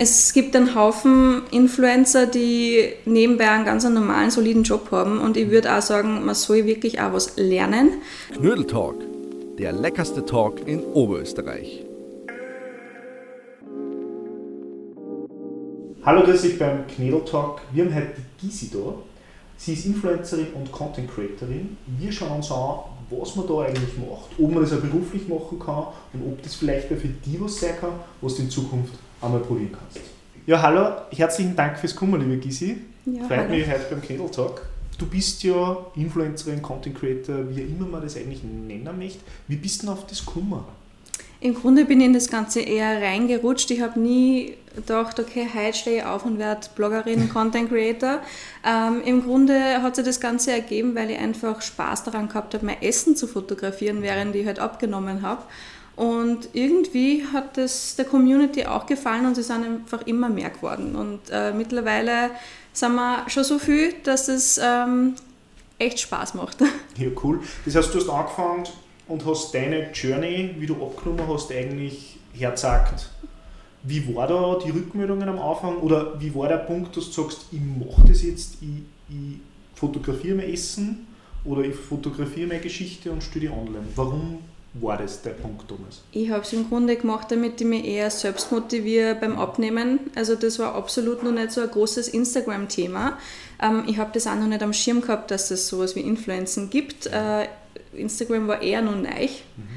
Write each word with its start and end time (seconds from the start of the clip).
Es 0.00 0.32
gibt 0.32 0.54
einen 0.54 0.76
Haufen 0.76 1.42
Influencer, 1.50 2.26
die 2.26 2.92
nebenbei 3.04 3.50
einen 3.50 3.64
ganz 3.64 3.82
normalen, 3.82 4.30
soliden 4.30 4.62
Job 4.62 4.92
haben 4.92 5.18
und 5.18 5.36
ich 5.36 5.50
würde 5.50 5.74
auch 5.74 5.82
sagen, 5.82 6.24
man 6.24 6.36
soll 6.36 6.66
wirklich 6.66 7.00
auch 7.00 7.14
was 7.14 7.36
lernen. 7.36 7.94
Knödeltalk, 8.32 8.94
der 9.58 9.72
leckerste 9.72 10.24
Talk 10.24 10.68
in 10.68 10.84
Oberösterreich. 10.84 11.84
Hallo, 16.04 16.22
grüß 16.22 16.42
dich 16.42 16.60
beim 16.60 16.86
Knödeltalk. 16.86 17.60
Wir 17.72 17.86
haben 17.86 17.94
heute 17.96 18.12
die 18.40 18.46
Gysi 18.46 18.70
da. 18.70 18.94
Sie 19.56 19.72
ist 19.72 19.84
Influencerin 19.84 20.52
und 20.54 20.70
Content 20.70 21.10
Creatorin. 21.12 21.76
Wir 21.98 22.12
schauen 22.12 22.36
uns 22.36 22.52
an, 22.52 22.82
was 23.10 23.34
man 23.34 23.48
da 23.48 23.62
eigentlich 23.62 23.98
macht, 23.98 24.30
ob 24.38 24.52
man 24.52 24.62
das 24.62 24.72
auch 24.74 24.80
beruflich 24.80 25.26
machen 25.26 25.58
kann 25.58 25.86
und 26.12 26.22
ob 26.24 26.40
das 26.40 26.54
vielleicht 26.54 26.86
für 26.86 26.94
dich 26.94 27.40
was 27.40 27.58
sein 27.58 27.74
kann, 27.80 27.94
was 28.20 28.36
du 28.36 28.42
in 28.42 28.50
Zukunft 28.50 28.92
einmal 29.20 29.40
probieren 29.40 29.72
kannst. 29.72 30.00
Ja, 30.46 30.62
hallo, 30.62 30.92
herzlichen 31.10 31.54
Dank 31.54 31.78
fürs 31.78 31.94
Kommen, 31.94 32.20
liebe 32.20 32.38
Gysi. 32.38 32.78
Ja, 33.04 33.24
Freut 33.24 33.38
hallo. 33.38 33.50
mich 33.50 33.66
heute 33.66 33.84
beim 33.90 34.02
Candle 34.02 34.30
Talk. 34.30 34.62
Du 34.98 35.06
bist 35.06 35.42
ja 35.44 35.76
Influencerin, 35.94 36.60
Content 36.60 36.98
Creator, 36.98 37.48
wie 37.50 37.60
immer 37.60 37.86
man 37.86 38.02
das 38.02 38.16
eigentlich 38.16 38.42
nennen 38.42 38.98
möchte. 38.98 39.20
Wie 39.46 39.56
bist 39.56 39.82
du 39.82 39.86
denn 39.86 39.94
auf 39.94 40.06
das 40.06 40.24
gekommen? 40.24 40.64
Im 41.40 41.54
Grunde 41.54 41.84
bin 41.84 42.00
ich 42.00 42.06
in 42.06 42.14
das 42.14 42.28
Ganze 42.28 42.60
eher 42.60 43.00
reingerutscht. 43.00 43.70
Ich 43.70 43.80
habe 43.80 44.00
nie 44.00 44.54
gedacht, 44.74 45.20
okay, 45.20 45.46
heute 45.54 45.76
stehe 45.76 45.98
ich 45.98 46.04
auf 46.04 46.24
und 46.24 46.38
werde 46.38 46.66
Bloggerin, 46.74 47.28
Content 47.32 47.68
Creator. 47.68 48.20
Ähm, 48.66 49.02
Im 49.04 49.22
Grunde 49.22 49.80
hat 49.80 49.94
sich 49.94 50.04
das 50.04 50.18
Ganze 50.18 50.50
ergeben, 50.50 50.96
weil 50.96 51.10
ich 51.10 51.18
einfach 51.18 51.62
Spaß 51.62 52.02
daran 52.04 52.28
gehabt 52.28 52.54
habe, 52.54 52.66
mein 52.66 52.82
Essen 52.82 53.14
zu 53.14 53.28
fotografieren, 53.28 54.02
während 54.02 54.34
ich 54.34 54.46
halt 54.46 54.58
abgenommen 54.58 55.22
habe. 55.22 55.44
Und 55.98 56.50
irgendwie 56.52 57.24
hat 57.32 57.56
das 57.56 57.96
der 57.96 58.04
Community 58.04 58.64
auch 58.64 58.86
gefallen 58.86 59.26
und 59.26 59.34
sie 59.34 59.42
sind 59.42 59.64
einfach 59.64 60.06
immer 60.06 60.28
mehr 60.28 60.50
geworden. 60.50 60.94
Und 60.94 61.18
äh, 61.28 61.52
mittlerweile 61.52 62.30
sind 62.72 62.94
wir 62.94 63.28
schon 63.28 63.42
so 63.42 63.58
viel, 63.58 63.94
dass 64.04 64.28
es 64.28 64.60
ähm, 64.62 65.16
echt 65.76 65.98
Spaß 65.98 66.34
macht. 66.34 66.58
Ja, 66.98 67.08
cool. 67.22 67.40
Das 67.64 67.74
heißt, 67.74 67.94
du 67.94 67.98
hast 67.98 68.08
angefangen 68.08 68.64
und 69.08 69.24
hast 69.26 69.52
deine 69.54 69.90
Journey, 69.92 70.54
wie 70.58 70.66
du 70.66 70.74
abgenommen 70.74 71.26
hast, 71.28 71.50
eigentlich 71.50 72.18
hergezeigt. 72.32 73.10
Wie 73.82 74.14
war 74.14 74.28
da 74.28 74.58
die 74.64 74.70
Rückmeldungen 74.70 75.28
am 75.28 75.38
Anfang 75.40 75.78
oder 75.78 76.20
wie 76.20 76.32
war 76.32 76.48
der 76.48 76.58
Punkt, 76.58 76.96
dass 76.96 77.06
du 77.06 77.22
sagst, 77.22 77.46
ich 77.50 77.60
mache 77.60 78.06
das 78.06 78.22
jetzt, 78.22 78.58
ich, 78.60 78.82
ich 79.08 79.40
fotografiere 79.74 80.36
mein 80.36 80.52
Essen 80.52 81.06
oder 81.44 81.62
ich 81.62 81.74
fotografiere 81.74 82.48
meine 82.48 82.60
Geschichte 82.60 83.10
und 83.10 83.22
studiere 83.22 83.52
online? 83.52 83.86
Warum 83.94 84.38
war 84.74 84.98
das 84.98 85.22
der 85.22 85.30
Punkt 85.30 85.70
damals? 85.70 86.02
Ich 86.12 86.30
habe 86.30 86.42
es 86.42 86.52
im 86.52 86.68
Grunde 86.68 86.96
gemacht, 86.96 87.30
damit 87.30 87.60
ich 87.60 87.66
mich 87.66 87.84
eher 87.84 88.10
selbst 88.10 88.52
motiviere 88.52 89.14
beim 89.14 89.38
Abnehmen. 89.38 90.00
Also 90.14 90.34
das 90.34 90.58
war 90.58 90.74
absolut 90.74 91.22
noch 91.22 91.32
nicht 91.32 91.52
so 91.52 91.62
ein 91.62 91.70
großes 91.70 92.08
Instagram-Thema. 92.08 93.18
Ähm, 93.60 93.84
ich 93.86 93.98
habe 93.98 94.10
das 94.12 94.26
auch 94.26 94.36
noch 94.36 94.46
nicht 94.46 94.62
am 94.62 94.72
Schirm 94.72 95.00
gehabt, 95.00 95.30
dass 95.30 95.50
es 95.50 95.68
sowas 95.68 95.96
wie 95.96 96.00
Influencen 96.00 96.70
gibt. 96.70 97.06
Äh, 97.06 97.48
Instagram 97.94 98.46
war 98.46 98.62
eher 98.62 98.82
noch 98.82 98.96
neu. 98.96 99.28
Mhm. 99.56 99.68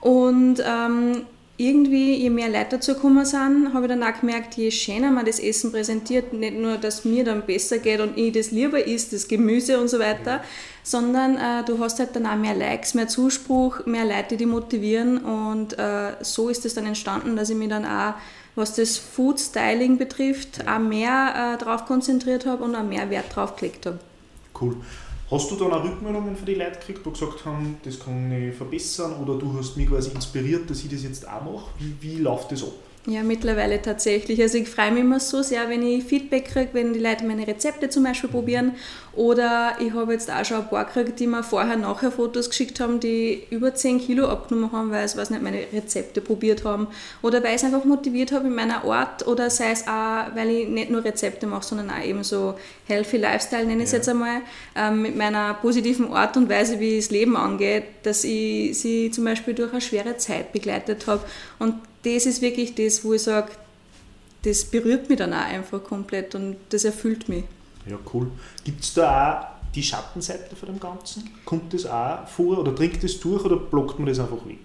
Und 0.00 0.62
ähm, 0.66 1.26
irgendwie, 1.60 2.14
je 2.14 2.30
mehr 2.30 2.48
Leute 2.48 2.76
dazu 2.76 2.94
gekommen 2.94 3.26
sind, 3.26 3.74
habe 3.74 3.84
ich 3.84 3.90
dann 3.90 4.02
auch 4.02 4.18
gemerkt, 4.18 4.54
je 4.54 4.70
schöner 4.70 5.10
man 5.10 5.26
das 5.26 5.38
Essen 5.38 5.70
präsentiert, 5.70 6.32
nicht 6.32 6.56
nur, 6.56 6.78
dass 6.78 7.04
mir 7.04 7.22
dann 7.22 7.44
besser 7.44 7.78
geht 7.78 8.00
und 8.00 8.16
ich 8.16 8.32
das 8.32 8.50
lieber 8.50 8.86
isst, 8.86 9.12
das 9.12 9.28
Gemüse 9.28 9.78
und 9.78 9.88
so 9.88 9.98
weiter, 9.98 10.42
sondern 10.82 11.36
äh, 11.36 11.62
du 11.66 11.78
hast 11.78 11.98
halt 11.98 12.16
dann 12.16 12.26
auch 12.26 12.36
mehr 12.36 12.54
Likes, 12.54 12.94
mehr 12.94 13.08
Zuspruch, 13.08 13.84
mehr 13.84 14.06
Leute, 14.06 14.38
die 14.38 14.46
motivieren 14.46 15.18
und 15.18 15.78
äh, 15.78 16.12
so 16.22 16.48
ist 16.48 16.64
es 16.64 16.72
dann 16.72 16.86
entstanden, 16.86 17.36
dass 17.36 17.50
ich 17.50 17.56
mich 17.56 17.68
dann 17.68 17.84
auch, 17.84 18.14
was 18.54 18.74
das 18.74 18.96
Food 18.96 19.38
Styling 19.38 19.98
betrifft, 19.98 20.66
auch 20.66 20.78
mehr 20.78 21.56
äh, 21.56 21.62
darauf 21.62 21.84
konzentriert 21.84 22.46
habe 22.46 22.64
und 22.64 22.74
auch 22.74 22.84
mehr 22.84 23.10
Wert 23.10 23.36
drauf 23.36 23.56
gelegt 23.56 23.84
habe. 23.84 23.98
Cool. 24.58 24.76
Hast 25.30 25.48
du 25.48 25.54
dann 25.54 25.72
auch 25.72 25.84
Rückmeldungen 25.84 26.34
von 26.34 26.44
den 26.44 26.58
Leuten 26.58 26.80
gekriegt, 26.80 27.06
die 27.06 27.10
gesagt 27.10 27.44
haben, 27.44 27.78
das 27.84 28.00
kann 28.00 28.32
ich 28.32 28.52
verbessern 28.52 29.14
oder 29.22 29.38
du 29.38 29.56
hast 29.56 29.76
mich 29.76 29.88
quasi 29.88 30.10
inspiriert, 30.10 30.68
dass 30.68 30.82
ich 30.82 30.90
das 30.90 31.04
jetzt 31.04 31.28
auch 31.28 31.44
mache? 31.44 31.70
Wie, 31.78 31.94
wie 32.00 32.16
läuft 32.16 32.50
das 32.50 32.64
ab? 32.64 32.72
Ja, 33.06 33.22
mittlerweile 33.22 33.80
tatsächlich. 33.80 34.42
Also 34.42 34.58
ich 34.58 34.68
freue 34.68 34.92
mich 34.92 35.00
immer 35.00 35.20
so 35.20 35.42
sehr, 35.42 35.70
wenn 35.70 35.82
ich 35.82 36.04
Feedback 36.04 36.44
kriege, 36.44 36.68
wenn 36.74 36.92
die 36.92 36.98
Leute 36.98 37.24
meine 37.24 37.46
Rezepte 37.46 37.88
zum 37.88 38.04
Beispiel 38.04 38.28
probieren. 38.28 38.74
Oder 39.14 39.72
ich 39.80 39.94
habe 39.94 40.12
jetzt 40.12 40.30
auch 40.30 40.44
schon 40.44 40.58
ein 40.58 40.68
paar 40.68 40.84
gekriegt, 40.84 41.18
die 41.18 41.26
mir 41.26 41.42
vorher 41.42 41.78
nachher 41.78 42.12
Fotos 42.12 42.50
geschickt 42.50 42.78
haben, 42.78 43.00
die 43.00 43.44
über 43.48 43.74
10 43.74 44.00
Kilo 44.00 44.28
abgenommen 44.28 44.70
haben, 44.72 44.90
weil 44.90 45.08
sie 45.08 45.16
weiß 45.16 45.30
nicht, 45.30 45.42
meine 45.42 45.64
Rezepte 45.72 46.20
probiert 46.20 46.64
haben. 46.66 46.88
Oder 47.22 47.42
weil 47.42 47.50
ich 47.50 47.62
es 47.62 47.64
einfach 47.64 47.86
motiviert 47.86 48.32
habe 48.32 48.48
in 48.48 48.54
meiner 48.54 48.84
Art. 48.84 49.26
Oder 49.26 49.48
sei 49.48 49.70
es 49.70 49.88
auch, 49.88 50.34
weil 50.34 50.50
ich 50.50 50.68
nicht 50.68 50.90
nur 50.90 51.02
Rezepte 51.02 51.46
mache, 51.46 51.64
sondern 51.64 51.88
auch 51.88 52.04
eben 52.04 52.22
so 52.22 52.54
Healthy 52.86 53.16
Lifestyle, 53.16 53.64
nenne 53.64 53.82
ich 53.82 53.86
es 53.86 53.92
ja. 53.92 53.98
jetzt 53.98 54.10
einmal, 54.10 54.42
ähm, 54.76 55.00
mit 55.00 55.16
meiner 55.16 55.54
positiven 55.54 56.12
Art 56.12 56.36
und 56.36 56.50
Weise, 56.50 56.78
wie 56.78 56.96
das 56.98 57.10
Leben 57.10 57.34
angeht, 57.34 57.84
dass 58.02 58.24
ich 58.24 58.78
sie 58.78 59.10
zum 59.10 59.24
Beispiel 59.24 59.54
durch 59.54 59.72
eine 59.72 59.80
schwere 59.80 60.18
Zeit 60.18 60.52
begleitet 60.52 61.06
habe. 61.06 61.22
Und 61.58 61.76
das 62.02 62.26
ist 62.26 62.42
wirklich 62.42 62.74
das, 62.74 63.04
wo 63.04 63.14
ich 63.14 63.22
sage, 63.22 63.52
das 64.42 64.64
berührt 64.64 65.08
mich 65.08 65.18
dann 65.18 65.32
auch 65.32 65.44
einfach 65.44 65.82
komplett 65.82 66.34
und 66.34 66.56
das 66.70 66.84
erfüllt 66.84 67.28
mich. 67.28 67.44
Ja, 67.86 67.98
cool. 68.12 68.30
Gibt 68.64 68.82
es 68.82 68.94
da 68.94 69.40
auch 69.40 69.72
die 69.74 69.82
Schattenseite 69.82 70.56
von 70.56 70.68
dem 70.68 70.80
Ganzen? 70.80 71.30
Kommt 71.44 71.72
das 71.74 71.86
auch 71.86 72.26
vor 72.26 72.58
oder 72.58 72.72
dringt 72.72 73.02
das 73.02 73.20
durch 73.20 73.44
oder 73.44 73.56
blockt 73.56 73.98
man 73.98 74.08
das 74.08 74.18
einfach 74.18 74.46
weg? 74.46 74.58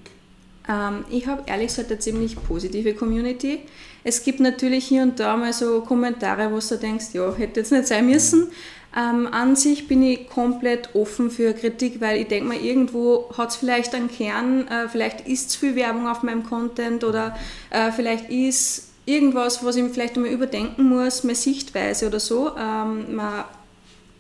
Ähm, 0.69 1.05
ich 1.09 1.27
habe 1.27 1.43
ehrlich 1.45 1.67
gesagt 1.67 1.91
eine 1.91 1.99
ziemlich 1.99 2.35
positive 2.35 2.93
Community. 2.93 3.59
Es 4.03 4.23
gibt 4.23 4.39
natürlich 4.39 4.85
hier 4.85 5.03
und 5.03 5.19
da 5.19 5.35
mal 5.35 5.53
so 5.53 5.81
Kommentare, 5.81 6.51
wo 6.51 6.59
du 6.59 6.77
denkst, 6.77 7.07
ja, 7.13 7.33
hätte 7.33 7.61
jetzt 7.61 7.71
nicht 7.71 7.87
sein 7.87 8.05
müssen. 8.05 8.51
Ähm, 8.97 9.27
an 9.27 9.55
sich 9.55 9.87
bin 9.87 10.01
ich 10.03 10.29
komplett 10.29 10.95
offen 10.95 11.29
für 11.29 11.53
Kritik, 11.53 11.99
weil 11.99 12.21
ich 12.21 12.27
denke 12.27 12.47
mal, 12.47 12.57
irgendwo 12.57 13.29
hat 13.37 13.49
es 13.49 13.57
vielleicht 13.57 13.93
einen 13.93 14.09
Kern, 14.09 14.67
äh, 14.67 14.87
vielleicht 14.87 15.27
ist 15.27 15.51
zu 15.51 15.59
viel 15.59 15.75
Werbung 15.75 16.07
auf 16.07 16.23
meinem 16.23 16.43
Content 16.43 17.03
oder 17.03 17.37
äh, 17.71 17.91
vielleicht 17.91 18.29
ist 18.29 18.89
irgendwas, 19.05 19.65
was 19.65 19.75
ich 19.75 19.83
vielleicht 19.91 20.15
einmal 20.15 20.31
überdenken 20.31 20.83
muss, 20.83 21.23
meine 21.23 21.35
Sichtweise 21.35 22.07
oder 22.07 22.21
so. 22.21 22.51
Ähm, 22.57 23.15
man 23.15 23.43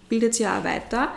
bildet 0.09 0.35
sich 0.35 0.43
ja 0.43 0.59
auch 0.59 0.63
weiter. 0.65 1.09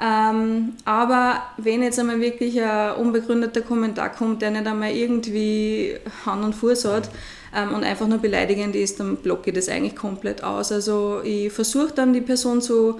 Ähm, 0.00 0.74
aber 0.84 1.42
wenn 1.56 1.82
jetzt 1.82 1.98
einmal 1.98 2.20
wirklich 2.20 2.60
ein 2.60 2.96
unbegründeter 2.96 3.62
Kommentar 3.62 4.10
kommt, 4.10 4.42
der 4.42 4.50
nicht 4.50 4.66
einmal 4.66 4.90
irgendwie 4.90 5.96
Hand 6.26 6.44
und 6.44 6.54
Fuß 6.54 6.86
hat, 6.86 7.10
ähm, 7.54 7.72
und 7.72 7.84
einfach 7.84 8.06
nur 8.06 8.18
beleidigend 8.18 8.74
ist, 8.74 9.00
dann 9.00 9.16
blocke 9.16 9.50
ich 9.50 9.56
das 9.56 9.68
eigentlich 9.68 9.96
komplett 9.96 10.42
aus. 10.42 10.72
Also 10.72 11.20
ich 11.22 11.52
versuche 11.52 11.92
dann 11.94 12.12
die 12.12 12.20
Person 12.20 12.60
so 12.60 12.98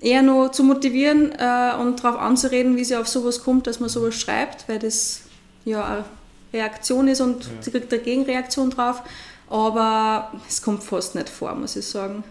eher 0.00 0.22
nur 0.22 0.52
zu 0.52 0.62
motivieren 0.62 1.32
äh, 1.32 1.74
und 1.80 2.02
darauf 2.02 2.20
anzureden, 2.20 2.76
wie 2.76 2.84
sie 2.84 2.96
auf 2.96 3.08
sowas 3.08 3.42
kommt, 3.42 3.66
dass 3.66 3.80
man 3.80 3.88
sowas 3.88 4.14
schreibt, 4.14 4.68
weil 4.68 4.78
das 4.78 5.22
ja 5.64 5.84
eine 5.84 6.04
Reaktion 6.52 7.08
ist 7.08 7.20
und 7.20 7.44
ja. 7.44 7.50
sie 7.60 7.70
kriegt 7.70 7.92
eine 7.92 8.02
Gegenreaktion 8.02 8.70
drauf. 8.70 9.02
Aber 9.48 10.32
es 10.48 10.62
kommt 10.62 10.82
fast 10.82 11.14
nicht 11.14 11.28
vor, 11.28 11.54
muss 11.54 11.76
ich 11.76 11.86
sagen. 11.86 12.24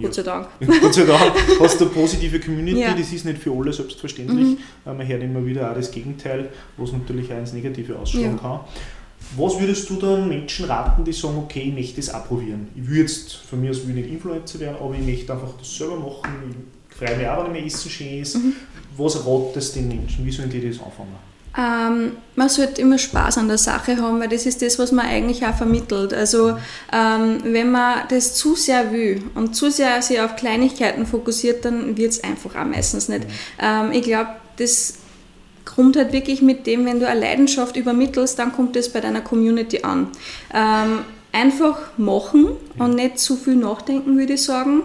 Gott 0.00 0.14
sei 0.14 0.22
Dank. 0.22 0.48
Gott 0.80 0.94
sei 0.94 1.04
Dank 1.04 1.32
hast 1.60 1.80
du 1.80 1.84
eine 1.84 1.94
positive 1.94 2.40
Community, 2.40 2.80
ja. 2.80 2.94
das 2.94 3.12
ist 3.12 3.24
nicht 3.24 3.38
für 3.38 3.52
alle 3.52 3.72
selbstverständlich. 3.72 4.58
Mhm. 4.58 4.58
Man 4.84 5.06
hört 5.06 5.22
immer 5.22 5.44
wieder 5.44 5.70
auch 5.70 5.74
das 5.74 5.90
Gegenteil, 5.90 6.50
was 6.76 6.92
natürlich 6.92 7.32
auch 7.32 7.38
ins 7.38 7.52
Negative 7.52 7.98
ausschauen 7.98 8.22
ja. 8.22 8.34
kann. 8.36 8.60
Was 9.36 9.58
würdest 9.58 9.88
du 9.88 9.96
dann 9.96 10.28
Menschen 10.28 10.66
raten, 10.66 11.04
die 11.04 11.12
sagen, 11.12 11.38
okay, 11.38 11.60
ich 11.60 11.74
möchte 11.74 11.96
das 11.96 12.12
auch 12.12 12.26
probieren? 12.26 12.68
Ich 12.74 12.88
will 12.88 12.98
jetzt, 12.98 13.32
von 13.32 13.60
mir 13.60 13.70
aus 13.70 13.86
will 13.86 13.96
ich 13.96 14.04
nicht 14.04 14.14
Influencer 14.14 14.60
werden, 14.60 14.76
aber 14.80 14.94
ich 14.94 15.06
möchte 15.06 15.32
einfach 15.32 15.56
das 15.58 15.76
selber 15.76 15.96
machen. 15.96 16.66
Ich 16.90 16.96
freue 16.96 17.16
mich 17.16 17.26
auch, 17.26 17.44
wenn 17.44 17.52
mein 17.52 17.66
Essen 17.66 17.90
schön 17.90 18.20
ist. 18.20 18.36
Mhm. 18.36 18.54
Was 18.96 19.24
ratest 19.26 19.74
du 19.74 19.80
den 19.80 19.88
Menschen? 19.88 20.26
Wie 20.26 20.30
sollen 20.30 20.50
die 20.50 20.60
das 20.60 20.78
anfangen? 20.82 21.31
Ähm, 21.56 22.12
man 22.34 22.48
sollte 22.48 22.80
immer 22.80 22.96
Spaß 22.96 23.38
an 23.38 23.48
der 23.48 23.58
Sache 23.58 23.98
haben, 23.98 24.20
weil 24.20 24.28
das 24.28 24.46
ist 24.46 24.62
das, 24.62 24.78
was 24.78 24.90
man 24.90 25.06
eigentlich 25.06 25.44
auch 25.44 25.54
vermittelt. 25.54 26.14
Also 26.14 26.56
ähm, 26.92 27.38
wenn 27.44 27.70
man 27.70 28.08
das 28.08 28.34
zu 28.34 28.56
sehr 28.56 28.90
will 28.92 29.22
und 29.34 29.54
zu 29.54 29.70
sehr 29.70 30.00
sich 30.00 30.20
auf 30.20 30.36
Kleinigkeiten 30.36 31.04
fokussiert, 31.04 31.64
dann 31.64 31.96
wird 31.96 32.12
es 32.12 32.24
einfach 32.24 32.56
auch 32.56 32.64
meistens 32.64 33.08
nicht. 33.08 33.26
Ähm, 33.60 33.92
ich 33.92 34.02
glaube, 34.02 34.30
das 34.56 34.94
kommt 35.64 35.96
halt 35.96 36.12
wirklich 36.12 36.42
mit 36.42 36.66
dem, 36.66 36.86
wenn 36.86 37.00
du 37.00 37.06
eine 37.06 37.20
Leidenschaft 37.20 37.76
übermittelst, 37.76 38.38
dann 38.38 38.52
kommt 38.52 38.74
das 38.74 38.88
bei 38.88 39.00
deiner 39.00 39.20
Community 39.20 39.82
an. 39.82 40.08
Ähm, 40.54 41.00
einfach 41.32 41.78
machen 41.96 42.48
und 42.78 42.94
nicht 42.94 43.18
zu 43.18 43.36
viel 43.36 43.56
nachdenken, 43.56 44.18
würde 44.18 44.34
ich 44.34 44.42
sagen. 44.42 44.84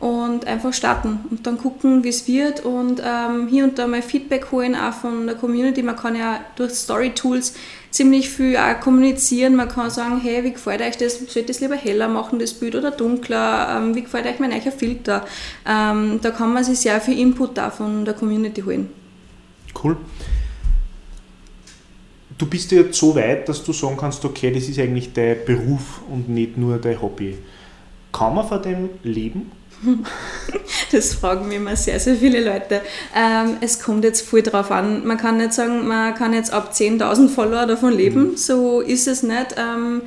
Und 0.00 0.46
einfach 0.46 0.74
starten 0.74 1.20
und 1.30 1.46
dann 1.46 1.56
gucken, 1.56 2.04
wie 2.04 2.08
es 2.08 2.26
wird 2.26 2.64
und 2.64 3.00
ähm, 3.02 3.46
hier 3.48 3.64
und 3.64 3.78
da 3.78 3.86
mal 3.86 4.02
Feedback 4.02 4.50
holen 4.50 4.74
auch 4.74 4.92
von 4.92 5.26
der 5.26 5.36
Community. 5.36 5.82
Man 5.82 5.96
kann 5.96 6.16
ja 6.16 6.40
durch 6.56 6.72
Story-Tools 6.72 7.54
ziemlich 7.90 8.28
viel 8.28 8.56
auch 8.56 8.80
kommunizieren. 8.80 9.54
Man 9.54 9.68
kann 9.68 9.88
sagen, 9.88 10.20
hey, 10.20 10.42
wie 10.42 10.52
gefällt 10.52 10.82
euch 10.82 10.96
das? 10.96 11.20
Sollte 11.32 11.52
es 11.52 11.60
lieber 11.60 11.76
heller 11.76 12.08
machen, 12.08 12.40
das 12.40 12.52
Bild, 12.52 12.74
oder 12.74 12.90
dunkler? 12.90 13.76
Ähm, 13.76 13.94
wie 13.94 14.02
gefällt 14.02 14.26
euch 14.26 14.40
mein 14.40 14.50
neuer 14.50 14.72
Filter? 14.72 15.24
Ähm, 15.66 16.18
da 16.20 16.30
kann 16.30 16.52
man 16.52 16.64
sich 16.64 16.80
sehr 16.80 17.00
viel 17.00 17.18
Input 17.18 17.56
da 17.56 17.70
von 17.70 18.04
der 18.04 18.14
Community 18.14 18.62
holen. 18.62 18.90
Cool. 19.82 19.96
du 22.36 22.46
bist 22.46 22.72
ja 22.72 22.82
jetzt 22.82 22.98
so 22.98 23.14
weit, 23.14 23.48
dass 23.48 23.62
du 23.62 23.72
sagen 23.72 23.96
kannst, 23.96 24.24
okay, 24.24 24.52
das 24.52 24.68
ist 24.68 24.78
eigentlich 24.78 25.12
dein 25.12 25.44
Beruf 25.44 26.02
und 26.10 26.28
nicht 26.28 26.56
nur 26.56 26.78
dein 26.78 27.00
Hobby. 27.00 27.38
Kann 28.12 28.34
man 28.34 28.46
von 28.46 28.62
dem 28.62 28.90
leben? 29.02 29.52
Das 30.92 31.14
fragen 31.14 31.48
mich 31.48 31.56
immer 31.56 31.76
sehr, 31.76 31.98
sehr 31.98 32.16
viele 32.16 32.44
Leute. 32.44 32.80
Ähm, 33.16 33.56
es 33.60 33.80
kommt 33.80 34.04
jetzt 34.04 34.26
voll 34.26 34.42
drauf 34.42 34.70
an. 34.70 35.06
Man 35.06 35.18
kann 35.18 35.38
nicht 35.38 35.52
sagen, 35.52 35.86
man 35.86 36.14
kann 36.14 36.32
jetzt 36.32 36.52
ab 36.52 36.72
10.000 36.72 37.28
Follower 37.28 37.66
davon 37.66 37.92
leben. 37.92 38.30
Mhm. 38.30 38.36
So 38.36 38.80
ist 38.80 39.08
es 39.08 39.22
nicht. 39.22 39.56
Ähm, 39.56 40.02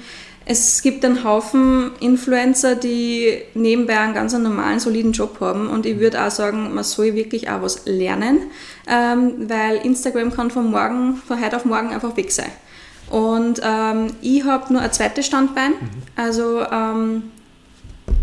es 0.49 0.81
gibt 0.81 1.03
einen 1.03 1.25
Haufen 1.25 1.91
Influencer, 1.99 2.75
die 2.75 3.41
nebenbei 3.53 3.99
einen 3.99 4.13
ganz 4.13 4.31
normalen, 4.33 4.79
soliden 4.79 5.11
Job 5.11 5.41
haben. 5.41 5.67
Und 5.67 5.85
ich 5.85 5.99
würde 5.99 6.23
auch 6.23 6.31
sagen, 6.31 6.73
man 6.73 6.85
soll 6.85 7.15
wirklich 7.15 7.49
auch 7.49 7.61
was 7.61 7.85
lernen, 7.85 8.39
ähm, 8.87 9.49
weil 9.49 9.77
Instagram 9.77 10.31
kann 10.31 10.49
von 10.49 10.71
morgen, 10.71 11.17
von 11.27 11.43
heute 11.43 11.57
auf 11.57 11.65
morgen 11.65 11.89
einfach 11.89 12.15
weg 12.15 12.31
sein. 12.31 12.51
Und 13.09 13.61
ähm, 13.61 14.07
ich 14.21 14.45
habe 14.45 14.71
nur 14.71 14.81
ein 14.81 14.91
zweites 14.93 15.25
Standbein. 15.25 15.71
Mhm. 15.71 15.89
Also 16.15 16.61
ähm, 16.71 17.23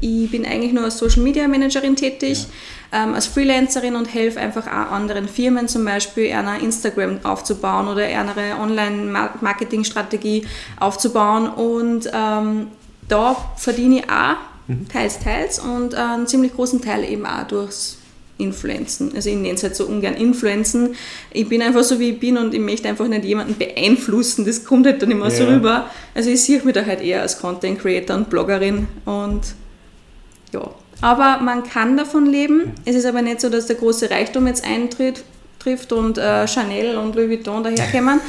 ich 0.01 0.31
bin 0.31 0.45
eigentlich 0.45 0.73
nur 0.73 0.85
als 0.85 0.99
Social 0.99 1.23
Media 1.23 1.49
Managerin 1.49 1.97
tätig, 1.97 2.47
ja. 2.93 3.05
ähm, 3.05 3.15
als 3.15 3.27
Freelancerin 3.27 3.97
und 3.97 4.13
helfe 4.13 4.41
einfach 4.41 4.67
auch 4.67 4.93
anderen 4.93 5.29
Firmen 5.29 5.67
zum 5.69 5.85
Beispiel 5.85 6.33
eine 6.33 6.61
Instagram 6.61 7.21
aufzubauen 7.25 7.89
oder 7.89 8.05
eine 8.05 8.59
Online-Marketing-Strategie 8.61 10.47
aufzubauen. 10.79 11.49
Und 11.49 12.11
ähm, 12.13 12.69
da 13.09 13.37
verdiene 13.57 14.01
ich 14.01 14.05
auch 14.11 14.37
mhm. 14.67 14.89
teils, 14.89 15.19
teils 15.21 15.59
und 15.59 15.95
einen 15.95 16.27
ziemlich 16.27 16.55
großen 16.55 16.83
Teil 16.83 17.05
eben 17.05 17.25
auch 17.25 17.47
durchs 17.47 17.99
Influenzen. 18.37 19.13
Also 19.15 19.31
ich 19.31 19.37
nenne 19.37 19.55
es 19.55 19.63
halt 19.63 19.77
so 19.77 19.87
ungern 19.87 20.15
Influenzen. 20.15 20.97
Ich 21.33 21.49
bin 21.49 21.63
einfach 21.63 21.85
so, 21.85 22.01
wie 22.01 22.11
ich 22.11 22.21
bin 22.21 22.37
und 22.37 22.53
ich 22.53 22.61
möchte 22.61 22.89
einfach 22.89 23.07
nicht 23.07 23.25
jemanden 23.25 23.57
beeinflussen. 23.57 24.45
Das 24.45 24.65
kommt 24.65 24.87
halt 24.87 25.01
dann 25.03 25.11
immer 25.11 25.29
ja. 25.29 25.37
so 25.37 25.45
rüber. 25.45 25.89
Also 26.15 26.31
ich 26.31 26.43
sehe 26.43 26.61
mich 26.63 26.75
da 26.75 26.85
halt 26.85 27.01
eher 27.01 27.23
als 27.23 27.39
Content 27.39 27.79
Creator 27.79 28.17
und 28.17 28.31
Bloggerin 28.31 28.89
und 29.05 29.43
ja. 30.55 30.71
Aber 31.01 31.43
man 31.43 31.65
kann 31.65 31.97
davon 31.97 32.27
leben. 32.27 32.73
Es 32.85 32.95
ist 32.97 33.05
aber 33.05 33.21
nicht 33.21 33.41
so, 33.41 33.51
dass 33.51 33.67
der 33.67 33.77
große 33.77 34.11
Reichtum 34.11 34.47
jetzt 34.47 34.65
eintritt 34.65 35.25
trifft 35.59 35.93
und 35.93 36.19
äh, 36.19 36.47
Chanel 36.47 36.97
und 36.97 37.15
Louis 37.15 37.29
Vuitton 37.29 37.63
daherkommen. 37.65 38.21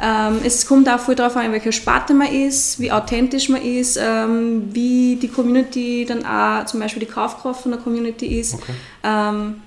Ähm, 0.00 0.40
es 0.44 0.66
kommt 0.66 0.88
auch 0.88 0.98
voll 0.98 1.14
darauf 1.14 1.36
an, 1.36 1.46
in 1.46 1.52
welcher 1.52 1.72
Sparte 1.72 2.14
man 2.14 2.32
ist, 2.32 2.80
wie 2.80 2.90
authentisch 2.90 3.48
man 3.48 3.62
ist, 3.62 3.98
ähm, 4.00 4.68
wie 4.72 5.16
die 5.16 5.28
Community 5.28 6.04
dann 6.06 6.24
auch, 6.24 6.66
zum 6.66 6.80
Beispiel 6.80 7.00
die 7.00 7.12
Kaufkraft 7.12 7.62
von 7.62 7.72
der 7.72 7.80
Community 7.80 8.38
ist. 8.38 8.54
Okay. 8.54 8.72
Ähm, 9.02 9.62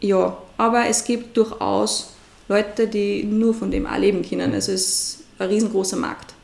ja, 0.00 0.36
aber 0.56 0.86
es 0.86 1.04
gibt 1.04 1.36
durchaus 1.36 2.14
Leute, 2.48 2.86
die 2.86 3.24
nur 3.24 3.54
von 3.54 3.70
dem 3.70 3.86
auch 3.86 3.98
leben 3.98 4.22
können. 4.22 4.52
Also 4.52 4.72
es 4.72 4.86
ist 4.86 5.18
ein 5.38 5.48
riesengroßer 5.48 5.96
Markt. 5.96 6.34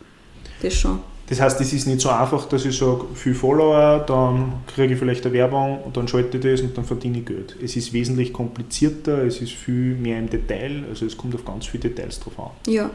Das 0.62 0.74
schon. 0.74 1.00
Das 1.28 1.40
heißt, 1.40 1.60
es 1.60 1.72
ist 1.72 1.86
nicht 1.86 2.00
so 2.00 2.10
einfach, 2.10 2.46
dass 2.46 2.64
ich 2.64 2.76
sage, 2.76 3.04
viel 3.14 3.34
Follower, 3.34 4.00
dann 4.06 4.54
kriege 4.66 4.94
ich 4.94 4.98
vielleicht 4.98 5.24
eine 5.24 5.34
Werbung 5.34 5.82
und 5.82 5.96
dann 5.96 6.08
schalte 6.08 6.36
ich 6.36 6.42
das 6.42 6.60
und 6.60 6.76
dann 6.76 6.84
verdiene 6.84 7.18
ich 7.18 7.26
Geld. 7.26 7.56
Es 7.62 7.76
ist 7.76 7.92
wesentlich 7.92 8.32
komplizierter, 8.32 9.24
es 9.24 9.40
ist 9.40 9.52
viel 9.52 9.94
mehr 9.94 10.18
im 10.18 10.28
Detail, 10.28 10.84
also 10.88 11.06
es 11.06 11.16
kommt 11.16 11.34
auf 11.34 11.44
ganz 11.44 11.66
viele 11.66 11.84
Details 11.84 12.20
drauf 12.20 12.38
an. 12.38 12.72
Ja, 12.72 12.90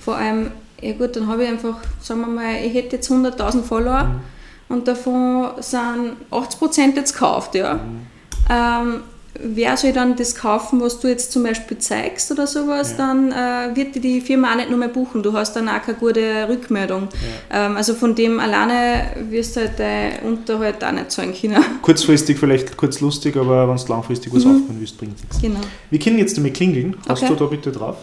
vor 0.00 0.16
allem, 0.16 0.50
ja 0.80 0.92
gut, 0.94 1.16
dann 1.16 1.26
habe 1.26 1.44
ich 1.44 1.48
einfach, 1.48 1.76
sagen 2.00 2.20
wir 2.20 2.28
mal, 2.28 2.56
ich 2.64 2.74
hätte 2.74 2.96
jetzt 2.96 3.10
100.000 3.10 3.62
Follower 3.62 4.04
mhm. 4.04 4.74
und 4.74 4.88
davon 4.88 5.50
sind 5.60 6.16
80% 6.30 6.96
jetzt 6.96 7.12
gekauft, 7.12 7.54
ja. 7.54 7.74
Mhm. 7.74 8.06
Ähm, 8.48 9.00
wer 9.40 9.76
soll 9.76 9.92
dann 9.92 10.16
das 10.16 10.34
kaufen, 10.34 10.80
was 10.80 11.00
du 11.00 11.08
jetzt 11.08 11.32
zum 11.32 11.42
Beispiel 11.42 11.78
zeigst 11.78 12.30
oder 12.30 12.46
sowas, 12.46 12.92
ja. 12.92 12.96
dann 12.98 13.32
äh, 13.32 13.76
wird 13.76 14.02
die 14.02 14.20
Firma 14.20 14.52
auch 14.52 14.56
nicht 14.56 14.70
nur 14.70 14.78
mehr 14.78 14.88
buchen. 14.88 15.22
Du 15.22 15.32
hast 15.32 15.54
dann 15.54 15.68
auch 15.68 15.82
keine 15.82 15.98
gute 15.98 16.48
Rückmeldung. 16.48 17.08
Ja. 17.50 17.66
Ähm, 17.66 17.76
also 17.76 17.94
von 17.94 18.14
dem 18.14 18.40
alleine 18.40 19.10
wirst 19.30 19.56
du 19.56 19.60
halt 19.60 19.78
dein 19.78 20.20
Unterhalt 20.20 20.82
auch 20.84 20.92
nicht 20.92 21.10
zahlen 21.10 21.34
können. 21.38 21.62
Kurzfristig 21.82 22.38
vielleicht 22.38 22.76
kurz 22.76 23.00
lustig, 23.00 23.36
aber 23.36 23.68
wenn 23.68 23.76
du 23.76 23.86
langfristig 23.88 24.32
was 24.34 24.44
mhm. 24.44 24.56
aufbauen 24.56 24.76
willst, 24.78 24.98
bringt 24.98 25.20
nichts. 25.20 25.40
Genau. 25.40 25.60
Wir 25.90 25.98
können 25.98 26.18
jetzt 26.18 26.36
damit 26.36 26.54
klingeln. 26.54 26.96
Hast 27.08 27.22
okay. 27.22 27.32
du 27.32 27.44
da 27.44 27.46
bitte 27.46 27.72
drauf? 27.72 27.96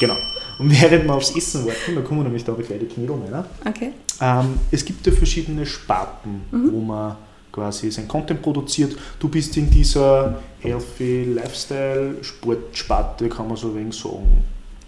Genau. 0.00 0.16
Und 0.58 0.70
während 0.70 1.04
wir 1.04 1.14
aufs 1.14 1.34
Essen 1.34 1.66
warten, 1.66 1.94
da 1.94 2.00
kommen 2.02 2.22
nämlich 2.22 2.44
da 2.44 2.52
gleich 2.52 2.78
die 2.78 2.86
Knödel 2.86 3.16
rein. 3.32 3.44
Okay. 3.66 3.92
Ähm, 4.20 4.58
es 4.70 4.84
gibt 4.84 5.06
ja 5.06 5.12
verschiedene 5.12 5.66
Sparten, 5.66 6.42
mhm. 6.50 6.72
wo 6.72 6.80
man 6.80 7.16
quasi 7.52 7.90
sein 7.90 8.08
Content 8.08 8.42
produziert. 8.42 8.96
Du 9.20 9.28
bist 9.28 9.56
in 9.56 9.70
dieser 9.70 10.38
Healthy 10.60 11.24
Lifestyle 11.34 12.16
Sportsparte, 12.22 13.28
kann 13.28 13.46
man 13.46 13.56
so 13.56 13.68
ein 13.68 13.76
wenig 13.76 13.94
sagen. 13.94 14.42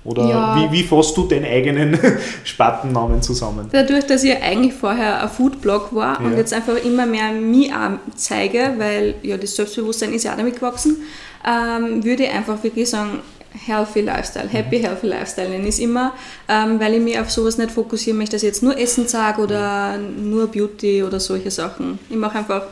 Oder 0.05 0.29
ja. 0.29 0.57
wie, 0.57 0.73
wie 0.73 0.83
fasst 0.83 1.17
du 1.17 1.27
den 1.27 1.45
eigenen 1.45 1.99
Spartennamen 2.45 3.23
zusammen? 3.23 3.69
Dadurch, 3.73 4.07
dass 4.07 4.23
ich 4.23 4.37
eigentlich 4.37 4.75
vorher 4.75 5.23
ein 5.23 5.29
Foodblog 5.31 5.95
war 5.95 6.21
ja. 6.21 6.27
und 6.27 6.37
jetzt 6.37 6.53
einfach 6.53 6.77
immer 6.85 7.07
mehr 7.07 7.33
mich 7.33 7.73
zeige, 8.15 8.75
weil 8.77 9.15
ja 9.23 9.39
das 9.39 9.57
Selbstbewusstsein 9.57 10.13
ist 10.13 10.25
ja 10.25 10.33
auch 10.33 10.37
damit 10.37 10.57
gewachsen, 10.57 10.99
ähm, 11.47 12.05
würde 12.05 12.25
ich 12.25 12.31
einfach 12.31 12.63
wirklich 12.63 12.89
sagen, 12.89 13.21
Healthy 13.67 14.01
Lifestyle, 14.01 14.49
Happy 14.49 14.79
mhm. 14.79 14.83
Healthy 14.83 15.07
Lifestyle 15.07 15.49
nenne 15.49 15.63
ich 15.65 15.75
es 15.75 15.79
immer, 15.79 16.13
ähm, 16.49 16.81
weil 16.81 16.95
ich 16.95 17.01
mich 17.01 17.19
auf 17.19 17.31
sowas 17.31 17.57
nicht 17.57 17.71
fokussieren 17.71 18.19
möchte, 18.19 18.37
dass 18.37 18.43
ich 18.43 18.49
jetzt 18.49 18.63
nur 18.63 18.77
Essen 18.77 19.07
sage 19.07 19.41
oder 19.41 19.97
nur 19.97 20.49
Beauty 20.49 21.03
oder 21.03 21.21
solche 21.21 21.51
Sachen. 21.51 21.99
Ich 22.11 22.17
mache 22.17 22.39
einfach 22.39 22.65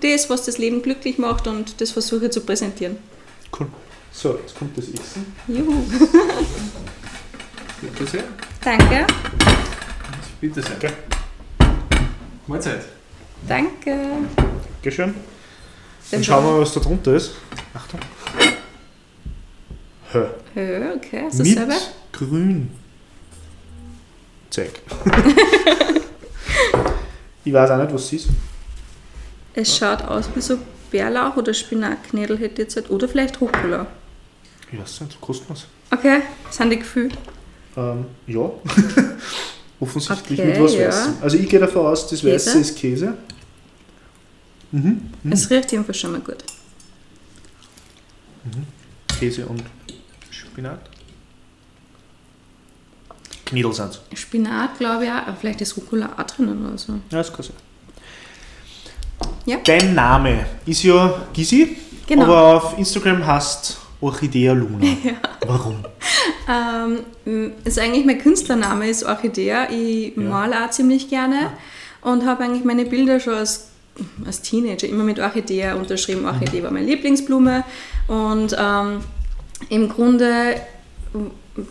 das, 0.00 0.28
was 0.28 0.44
das 0.44 0.58
Leben 0.58 0.82
glücklich 0.82 1.18
macht 1.18 1.46
und 1.46 1.80
das 1.80 1.90
versuche 1.90 2.28
zu 2.30 2.42
präsentieren. 2.42 2.98
Cool. 3.58 3.68
So, 4.12 4.38
jetzt 4.38 4.56
kommt 4.58 4.76
das 4.76 4.84
Essen. 4.88 5.34
Juhu. 5.48 5.72
Bitte 7.80 8.06
sehr. 8.06 8.24
Danke. 8.62 9.06
Bitte 10.40 10.62
sehr. 10.62 10.76
Okay. 10.76 10.92
Mahlzeit. 12.46 12.84
Danke. 13.46 13.98
Dankeschön. 14.82 15.14
Dann 16.10 16.24
schauen 16.24 16.44
wir 16.44 16.52
mal, 16.52 16.60
was 16.60 16.72
da 16.72 16.80
drunter 16.80 17.14
ist. 17.14 17.32
Achtung. 17.74 18.00
Hö. 20.12 20.26
Hö, 20.54 20.94
okay. 20.94 21.26
Ist 21.28 21.40
das 21.40 21.46
Mit 21.46 21.58
selber? 21.58 21.74
grün. 22.12 22.70
Zeig. 24.50 24.80
ich 27.44 27.52
weiß 27.52 27.70
auch 27.70 27.78
nicht, 27.78 27.92
was 27.92 28.04
es 28.04 28.12
ist. 28.12 28.28
Es 29.54 29.76
schaut 29.76 30.02
aus 30.02 30.26
wie 30.34 30.40
so 30.40 30.58
Bärlauch 30.90 31.36
oder 31.36 31.52
Spinatknädel 31.52 32.38
hätte 32.38 32.62
jetzt 32.62 32.76
halt. 32.76 32.90
Oder 32.90 33.08
vielleicht 33.08 33.40
Rucola. 33.40 33.86
Ich 34.70 34.78
weiß 34.78 35.00
nicht, 35.02 35.20
kosten 35.20 35.54
wir. 35.54 35.98
Okay, 35.98 36.22
sind 36.50 36.70
die 36.70 36.78
Gefühl? 36.78 37.10
Ähm, 37.76 38.06
ja. 38.26 38.50
Offensichtlich 39.80 40.40
okay, 40.40 40.48
mit 40.50 40.60
was 40.60 40.74
ja. 40.74 40.88
Weißem. 40.88 41.14
Also 41.20 41.36
ich 41.36 41.48
gehe 41.48 41.60
davon 41.60 41.86
aus, 41.86 42.08
das 42.08 42.20
Käse? 42.20 42.32
Weiße 42.34 42.58
ist 42.58 42.76
Käse. 42.76 43.14
Mhm. 44.72 45.10
Mhm. 45.22 45.32
Es 45.32 45.50
riecht 45.50 45.70
jedenfalls 45.70 45.98
schon 45.98 46.12
mal 46.12 46.20
gut. 46.20 46.42
Mhm. 48.44 48.66
Käse 49.18 49.46
und 49.46 49.62
Spinat? 50.56 50.80
Knödel 53.44 53.74
sind 53.74 54.00
Spinat, 54.14 54.78
glaube 54.78 55.04
ich 55.04 55.10
auch. 55.10 55.36
Vielleicht 55.38 55.60
ist 55.60 55.76
Rucola 55.76 56.08
auch 56.16 56.22
drinnen 56.22 56.66
oder 56.66 56.78
so. 56.78 56.94
Ja, 56.94 57.18
das 57.18 57.30
kann 57.30 57.42
sein. 57.42 57.56
Ja. 59.44 59.58
Dein 59.62 59.94
Name 59.94 60.46
ist 60.64 60.82
ja 60.82 61.26
Gisi, 61.34 61.76
genau. 62.06 62.22
aber 62.24 62.56
auf 62.56 62.78
Instagram 62.78 63.26
heißt 63.26 63.76
Orchidea 64.00 64.54
Luna. 64.54 64.86
Ja. 65.04 65.12
Warum? 65.46 65.84
ähm, 66.48 67.52
ist 67.64 67.78
eigentlich 67.78 68.06
mein 68.06 68.18
Künstlername 68.18 68.88
ist 68.88 69.04
Orchidea. 69.04 69.68
Ich 69.70 70.16
ja. 70.16 70.22
male 70.22 70.64
auch 70.64 70.70
ziemlich 70.70 71.10
gerne 71.10 71.50
und 72.00 72.24
habe 72.24 72.44
eigentlich 72.44 72.64
meine 72.64 72.86
Bilder 72.86 73.20
schon 73.20 73.34
als, 73.34 73.68
als 74.24 74.40
Teenager 74.40 74.88
immer 74.88 75.04
mit 75.04 75.18
Orchidea 75.18 75.74
unterschrieben. 75.74 76.24
Orchidea 76.24 76.60
mhm. 76.60 76.64
war 76.64 76.70
meine 76.70 76.86
Lieblingsblume 76.86 77.62
und 78.08 78.56
ähm, 78.58 79.00
im 79.68 79.88
Grunde 79.88 80.60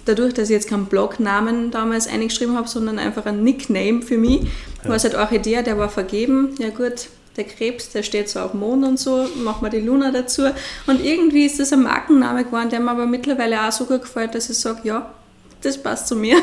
dadurch, 0.06 0.34
dass 0.34 0.50
ich 0.50 0.56
jetzt 0.56 0.70
keinen 0.70 0.86
Blognamen 0.86 1.72
damals 1.72 2.08
eingeschrieben 2.08 2.56
habe, 2.58 2.68
sondern 2.68 3.00
einfach 3.00 3.25
ein 3.25 3.44
Nickname 3.44 4.01
für 4.01 4.18
mich, 4.18 4.42
ja. 4.84 4.89
war 4.89 4.96
es 4.96 5.04
halt 5.04 5.15
Orchidea, 5.15 5.62
der 5.62 5.77
war 5.77 5.89
vergeben. 5.89 6.56
Ja 6.60 6.70
gut, 6.70 7.08
der 7.38 7.44
Krebs, 7.44 7.89
der 7.89 8.04
steht 8.04 8.30
so 8.30 8.39
auf 8.39 8.51
dem 8.51 8.62
Mond 8.62 8.86
und 8.86 9.00
so, 9.00 9.27
machen 9.44 9.63
wir 9.63 9.70
die 9.70 9.86
Luna 9.86 10.12
dazu. 10.12 10.44
Und 10.88 11.04
irgendwie 11.04 11.46
ist 11.46 11.60
das 11.60 11.74
ein 11.74 11.84
Markenname 11.84 12.46
geworden, 12.46 12.70
der 12.70 12.80
mir 12.80 12.92
aber 12.92 13.06
mittlerweile 13.06 13.68
auch 13.68 13.72
so 13.72 13.86
gut 13.86 14.01
gefällt, 14.01 14.36
dass 14.36 14.50
ich 14.50 14.58
sage, 14.58 14.82
ja, 14.84 15.13
das 15.62 15.82
passt 15.82 16.08
zu 16.08 16.15
mir. 16.15 16.38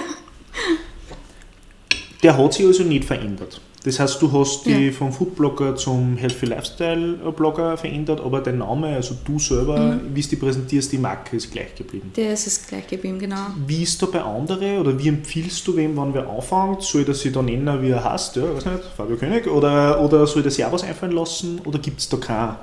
Der 2.22 2.36
hat 2.36 2.52
sich 2.52 2.66
also 2.66 2.84
nicht 2.84 3.04
verändert. 3.04 3.60
Das 3.84 3.98
heißt, 3.98 4.22
du 4.22 4.30
hast 4.32 4.64
dich 4.64 4.86
ja. 4.86 4.92
vom 4.92 5.12
Foodblogger 5.12 5.74
zum 5.74 6.16
Healthy 6.16 6.46
Lifestyle 6.46 7.14
Blogger 7.32 7.76
verändert, 7.76 8.20
aber 8.20 8.40
dein 8.40 8.58
Name, 8.58 8.94
also 8.94 9.16
du 9.24 9.38
selber, 9.38 9.78
mhm. 9.78 10.14
wie 10.14 10.22
du 10.22 10.28
dich 10.28 10.40
präsentierst, 10.40 10.92
die 10.92 10.98
Marke 10.98 11.36
ist 11.36 11.50
gleich 11.50 11.74
geblieben. 11.74 12.12
Der 12.16 12.32
ist 12.32 12.46
es 12.46 12.66
gleich 12.66 12.86
geblieben, 12.86 13.18
genau. 13.18 13.46
Wie 13.66 13.82
ist 13.82 14.00
da 14.00 14.06
bei 14.06 14.22
anderen 14.22 14.78
oder 14.78 14.98
wie 14.98 15.08
empfiehlst 15.08 15.66
du 15.66 15.76
wem, 15.76 15.96
wann 15.96 16.14
wer 16.14 16.28
anfängt? 16.28 16.82
Soll 16.82 17.04
das 17.04 17.20
sich 17.20 17.32
da 17.32 17.42
nennen, 17.42 17.82
wie 17.82 17.90
er 17.90 18.04
heißt? 18.04 18.36
Ja, 18.36 18.54
weiß 18.54 18.66
nicht, 18.66 18.84
Fabio 18.96 19.16
König? 19.16 19.46
Oder, 19.46 20.00
oder 20.00 20.26
soll 20.26 20.42
das 20.42 20.56
ja 20.56 20.70
was 20.70 20.84
einfallen 20.84 21.12
lassen? 21.12 21.60
Oder 21.64 21.78
gibt 21.78 22.00
es 22.00 22.08
da 22.08 22.16
keine, 22.18 22.56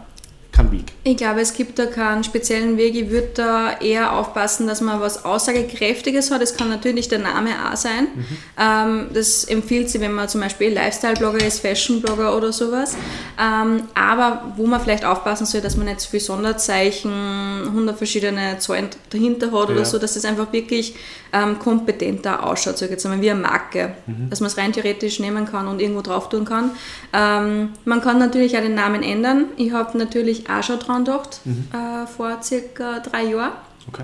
keinen 0.59 0.71
Weg? 0.71 0.85
Ich 1.03 1.17
glaube, 1.17 1.41
es 1.41 1.53
gibt 1.53 1.79
da 1.79 1.85
keinen 1.85 2.23
speziellen 2.23 2.77
Weg. 2.77 2.95
Ich 2.95 3.09
würde 3.09 3.29
da 3.33 3.79
eher 3.79 4.13
aufpassen, 4.13 4.67
dass 4.67 4.81
man 4.81 4.99
was 4.99 5.25
Aussagekräftiges 5.25 6.31
hat. 6.31 6.41
Das 6.41 6.55
kann 6.55 6.69
natürlich 6.69 7.07
der 7.07 7.19
Name 7.19 7.49
auch 7.71 7.75
sein. 7.75 8.07
Mhm. 8.13 8.25
Ähm, 8.59 9.07
das 9.13 9.43
empfiehlt 9.45 9.89
sich, 9.89 10.01
wenn 10.01 10.13
man 10.13 10.29
zum 10.29 10.41
Beispiel 10.41 10.73
Lifestyle-Blogger 10.73 11.45
ist, 11.45 11.59
Fashion-Blogger 11.59 12.35
oder 12.35 12.51
sowas. 12.51 12.95
Ähm, 13.39 13.83
aber 13.95 14.53
wo 14.57 14.65
man 14.65 14.81
vielleicht 14.81 15.05
aufpassen 15.05 15.45
soll, 15.45 15.61
dass 15.61 15.77
man 15.77 15.87
nicht 15.87 16.01
zu 16.01 16.09
viel 16.09 16.19
Sonderzeichen, 16.19 17.58
100 17.69 17.97
verschiedene 17.97 18.57
Zahlen 18.59 18.89
dahinter 19.09 19.47
hat 19.47 19.69
ja. 19.69 19.75
oder 19.75 19.85
so, 19.85 19.97
dass 19.97 20.13
das 20.13 20.25
einfach 20.25 20.51
wirklich 20.51 20.95
ähm, 21.33 21.59
kompetenter 21.59 22.45
ausschaut, 22.45 22.77
sage 22.77 22.85
ich 22.85 22.91
jetzt 22.91 23.05
einmal, 23.05 23.21
wie 23.21 23.31
eine 23.31 23.39
Marke. 23.39 23.95
Mhm. 24.07 24.29
Dass 24.29 24.39
man 24.39 24.47
es 24.47 24.57
rein 24.57 24.73
theoretisch 24.73 25.19
nehmen 25.19 25.45
kann 25.45 25.67
und 25.67 25.81
irgendwo 25.81 26.01
drauf 26.01 26.29
tun 26.29 26.45
kann. 26.45 26.71
Ähm, 27.13 27.69
man 27.85 28.01
kann 28.01 28.19
natürlich 28.19 28.57
auch 28.57 28.61
den 28.61 28.75
Namen 28.75 29.03
ändern. 29.03 29.45
Ich 29.57 29.71
habe 29.71 29.97
natürlich 29.97 30.49
auch 30.49 30.63
schon 30.63 30.79
dran 30.79 31.05
gedacht, 31.05 31.41
mhm. 31.45 31.67
äh, 31.73 32.07
vor 32.07 32.41
circa 32.41 32.99
drei 32.99 33.23
Jahren. 33.25 33.53
Okay. 33.87 34.03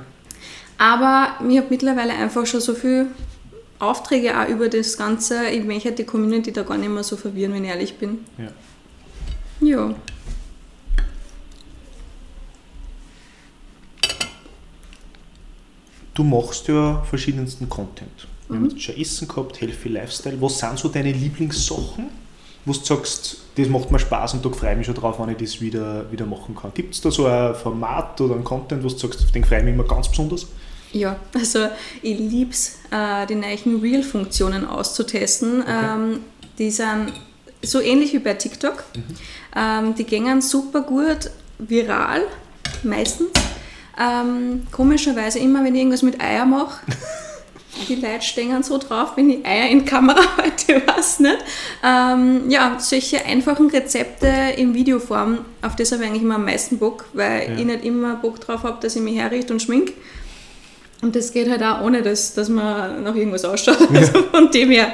Aber 0.77 1.35
ich 1.47 1.57
habe 1.57 1.67
mittlerweile 1.69 2.13
einfach 2.13 2.45
schon 2.45 2.61
so 2.61 2.73
viele 2.73 3.07
Aufträge 3.79 4.39
auch 4.39 4.47
über 4.47 4.69
das 4.69 4.97
Ganze. 4.97 5.47
Ich 5.47 5.63
möchte 5.63 5.91
die 5.91 6.03
Community 6.03 6.51
da 6.51 6.63
gar 6.63 6.77
nicht 6.77 6.89
mehr 6.89 7.03
so 7.03 7.15
verwirren, 7.17 7.53
wenn 7.53 7.63
ich 7.63 7.69
ehrlich 7.69 7.97
bin. 7.97 8.19
Ja. 8.37 8.47
Ja. 9.61 9.95
Du 16.15 16.23
machst 16.23 16.67
ja 16.69 17.03
verschiedensten 17.03 17.69
Content. 17.69 18.27
Wir 18.47 18.55
mhm. 18.55 18.63
haben 18.63 18.69
jetzt 18.71 18.81
schon 18.81 18.97
Essen 18.97 19.27
gehabt, 19.27 19.59
Healthy 19.59 19.89
Lifestyle. 19.89 20.41
Was 20.41 20.59
sind 20.59 20.79
so 20.79 20.87
deine 20.87 21.11
Lieblingssachen, 21.11 22.05
wo 22.63 22.71
du 22.71 22.79
sagst, 22.79 23.37
das 23.55 23.67
macht 23.67 23.91
mir 23.91 23.99
Spaß 23.99 24.35
und 24.35 24.45
da 24.45 24.49
freue 24.49 24.71
ich 24.71 24.77
mich 24.77 24.85
schon 24.87 24.95
drauf, 24.95 25.19
wenn 25.19 25.29
ich 25.29 25.37
das 25.37 25.59
wieder, 25.59 26.09
wieder 26.11 26.25
machen 26.25 26.55
kann? 26.55 26.71
Gibt 26.73 26.95
es 26.95 27.01
da 27.01 27.11
so 27.11 27.25
ein 27.25 27.53
Format 27.53 28.19
oder 28.21 28.35
ein 28.35 28.45
Content, 28.45 28.81
wo 28.83 28.87
du 28.87 28.97
sagst, 28.97 29.23
auf 29.23 29.31
den 29.31 29.43
freue 29.43 29.59
ich 29.59 29.65
mich 29.65 29.73
immer 29.73 29.83
ganz 29.83 30.07
besonders? 30.07 30.47
Ja, 30.93 31.17
also 31.33 31.67
ich 32.01 32.17
liebe 32.17 32.51
es, 32.51 32.77
äh, 32.91 33.27
die 33.27 33.35
neuen 33.35 33.81
Reel-Funktionen 33.81 34.65
auszutesten. 34.65 35.61
Okay. 35.61 35.71
Ähm, 35.71 36.19
die 36.57 36.71
sind 36.71 37.11
so 37.61 37.81
ähnlich 37.81 38.13
wie 38.13 38.19
bei 38.19 38.35
TikTok. 38.35 38.85
Mhm. 38.95 39.03
Ähm, 39.53 39.95
die 39.95 40.05
gehen 40.05 40.41
super 40.41 40.81
gut 40.81 41.29
viral, 41.57 42.21
meistens. 42.83 43.31
Ähm, 43.99 44.67
komischerweise 44.71 45.39
immer, 45.39 45.63
wenn 45.63 45.73
ich 45.73 45.81
irgendwas 45.81 46.01
mit 46.01 46.21
Eier 46.21 46.45
mache, 46.45 46.81
die 47.87 47.95
Leute 47.95 48.21
stehen 48.21 48.63
so 48.63 48.77
drauf, 48.77 49.13
wenn 49.15 49.29
ich 49.29 49.45
Eier 49.45 49.69
in 49.69 49.79
die 49.79 49.85
Kamera 49.85 50.21
halte, 50.37 50.81
weiß 50.85 51.19
nicht. 51.19 51.37
Ähm, 51.83 52.49
ja, 52.49 52.77
solche 52.79 53.25
einfachen 53.25 53.69
Rezepte 53.69 54.27
in 54.57 54.73
Videoform, 54.73 55.39
auf 55.61 55.75
das 55.75 55.91
habe 55.91 56.03
ich 56.03 56.09
eigentlich 56.09 56.23
immer 56.23 56.35
am 56.35 56.45
meisten 56.45 56.77
Bock, 56.77 57.05
weil 57.13 57.49
ja. 57.49 57.57
ich 57.57 57.65
nicht 57.65 57.83
immer 57.85 58.15
Bock 58.15 58.39
drauf 58.39 58.63
habe, 58.63 58.77
dass 58.81 58.95
ich 58.95 59.01
mich 59.01 59.17
herrichte 59.17 59.53
und 59.53 59.61
schmink. 59.61 59.93
Und 61.01 61.15
das 61.15 61.31
geht 61.31 61.49
halt 61.49 61.61
auch 61.61 61.81
ohne, 61.81 62.01
dass, 62.01 62.33
dass 62.33 62.49
man 62.49 63.03
nach 63.03 63.15
irgendwas 63.15 63.45
ausschaut. 63.45 63.79
Ja. 63.91 63.99
Also 63.99 64.23
von 64.23 64.49
dem 64.51 64.71
her, 64.71 64.93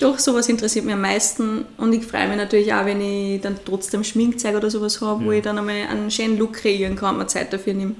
doch, 0.00 0.18
sowas 0.18 0.48
interessiert 0.48 0.84
mich 0.84 0.94
am 0.94 1.02
meisten. 1.02 1.66
Und 1.76 1.92
ich 1.92 2.06
freue 2.06 2.28
mich 2.28 2.36
natürlich 2.36 2.72
auch, 2.72 2.86
wenn 2.86 3.00
ich 3.00 3.40
dann 3.40 3.56
trotzdem 3.64 4.02
Schminkzeug 4.02 4.56
oder 4.56 4.70
sowas 4.70 5.00
habe, 5.00 5.20
ja. 5.20 5.26
wo 5.26 5.32
ich 5.32 5.42
dann 5.42 5.58
einmal 5.58 5.76
einen 5.90 6.10
schönen 6.10 6.38
Look 6.38 6.54
kreieren 6.54 6.96
kann 6.96 7.14
und 7.14 7.18
mir 7.18 7.26
Zeit 7.26 7.52
dafür 7.52 7.74
nehme. 7.74 7.94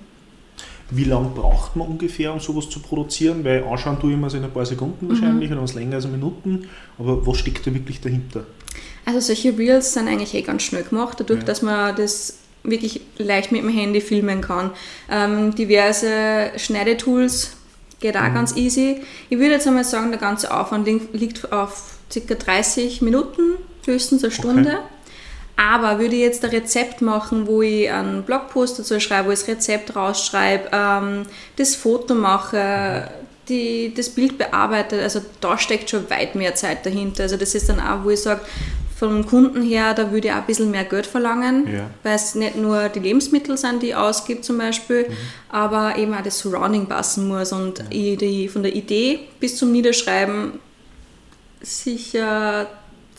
Wie 0.94 1.04
lange 1.04 1.28
braucht 1.28 1.75
man 1.76 1.88
ungefähr, 1.88 2.32
um 2.32 2.40
sowas 2.40 2.68
zu 2.68 2.80
produzieren? 2.80 3.44
Weil 3.44 3.64
anschauen 3.64 3.99
tue 3.99 4.12
ich 4.12 4.18
mir 4.18 4.26
es 4.26 4.34
in 4.34 4.44
ein 4.44 4.50
paar 4.50 4.66
Sekunden 4.66 5.08
wahrscheinlich 5.08 5.49
mhm. 5.49 5.56
oder 5.56 5.62
was 5.64 5.75
länger 5.75 5.96
als 5.96 6.06
Minuten. 6.06 6.68
Aber 6.99 7.26
was 7.26 7.38
steckt 7.38 7.66
da 7.66 7.72
wirklich 7.72 8.00
dahinter? 8.00 8.44
Also 9.04 9.20
solche 9.20 9.56
Reels 9.56 9.94
sind 9.94 10.08
eigentlich 10.08 10.34
eh 10.34 10.42
ganz 10.42 10.62
schnell 10.62 10.82
gemacht, 10.84 11.18
dadurch, 11.18 11.40
ja. 11.40 11.46
dass 11.46 11.62
man 11.62 11.96
das 11.96 12.38
wirklich 12.62 13.00
leicht 13.18 13.52
mit 13.52 13.62
dem 13.62 13.70
Handy 13.70 14.00
filmen 14.00 14.40
kann. 14.40 14.70
Ähm, 15.11 15.54
diverse 15.54 16.52
Schneidetools 16.56 17.56
geht 18.00 18.16
auch 18.16 18.28
mhm. 18.28 18.34
ganz 18.34 18.56
easy. 18.56 19.00
Ich 19.30 19.38
würde 19.38 19.52
jetzt 19.52 19.66
einmal 19.66 19.84
sagen, 19.84 20.11
der 20.11 20.20
ganze 20.20 20.54
Aufwand 20.54 20.88
liegt 21.12 21.52
auf 21.52 21.94
ca. 22.12 22.34
30 22.34 23.02
Minuten, 23.02 23.54
höchstens 23.87 24.22
eine 24.22 24.32
Stunde. 24.32 24.70
Okay. 24.70 24.78
Aber 25.56 25.99
würde 25.99 26.16
ich 26.16 26.23
jetzt 26.23 26.44
ein 26.44 26.50
Rezept 26.50 27.02
machen, 27.02 27.47
wo 27.47 27.62
ich 27.62 27.90
einen 27.90 28.23
Blogpost 28.23 28.78
dazu 28.78 28.99
schreibe, 29.00 29.28
wo 29.28 29.32
ich 29.32 29.40
das 29.40 29.49
Rezept 29.49 29.94
rausschreibe, 29.94 30.71
ähm, 30.73 31.23
das 31.56 31.75
Foto 31.75 32.14
mache, 32.14 33.09
die, 33.49 33.92
das 33.94 34.11
Bild 34.11 34.38
bearbeite, 34.38 35.02
also 35.02 35.21
da 35.40 35.59
steckt 35.59 35.90
schon 35.90 36.09
weit 36.11 36.35
mehr 36.35 36.54
Zeit 36.54 36.87
dahinter. 36.87 37.25
Also 37.25 37.37
das 37.37 37.54
ist 37.54 37.68
dann 37.68 37.80
auch, 37.80 38.04
wo 38.04 38.11
ich 38.11 38.21
sage, 38.21 38.40
vom 38.97 39.26
Kunden 39.26 39.62
her, 39.62 39.94
da 39.94 40.12
würde 40.12 40.28
ich 40.28 40.32
auch 40.32 40.38
ein 40.38 40.47
bisschen 40.47 40.71
mehr 40.71 40.85
Geld 40.85 41.06
verlangen, 41.06 41.66
ja. 41.66 41.90
weil 42.04 42.14
es 42.14 42.37
nicht 42.37 42.54
nur 42.54 42.88
die 42.88 43.00
Lebensmittel 43.00 43.59
sind, 43.59 43.82
die 43.82 43.88
ich 43.88 43.97
ausgibt 43.97 44.44
zum 44.44 44.59
Beispiel, 44.59 45.09
mhm. 45.09 45.16
aber 45.49 45.99
eben 45.99 46.14
auch 46.14 46.23
das 46.23 46.38
Surrounding 46.38 46.87
passen 46.87 47.26
muss 47.26 47.52
und 47.52 47.80
ja. 47.90 48.16
die, 48.16 48.49
von 48.49 48.62
der 48.62 48.76
Idee 48.76 49.18
bis 49.40 49.56
zum 49.56 49.73
Niederschreiben 49.73 50.61
sicher 51.61 52.68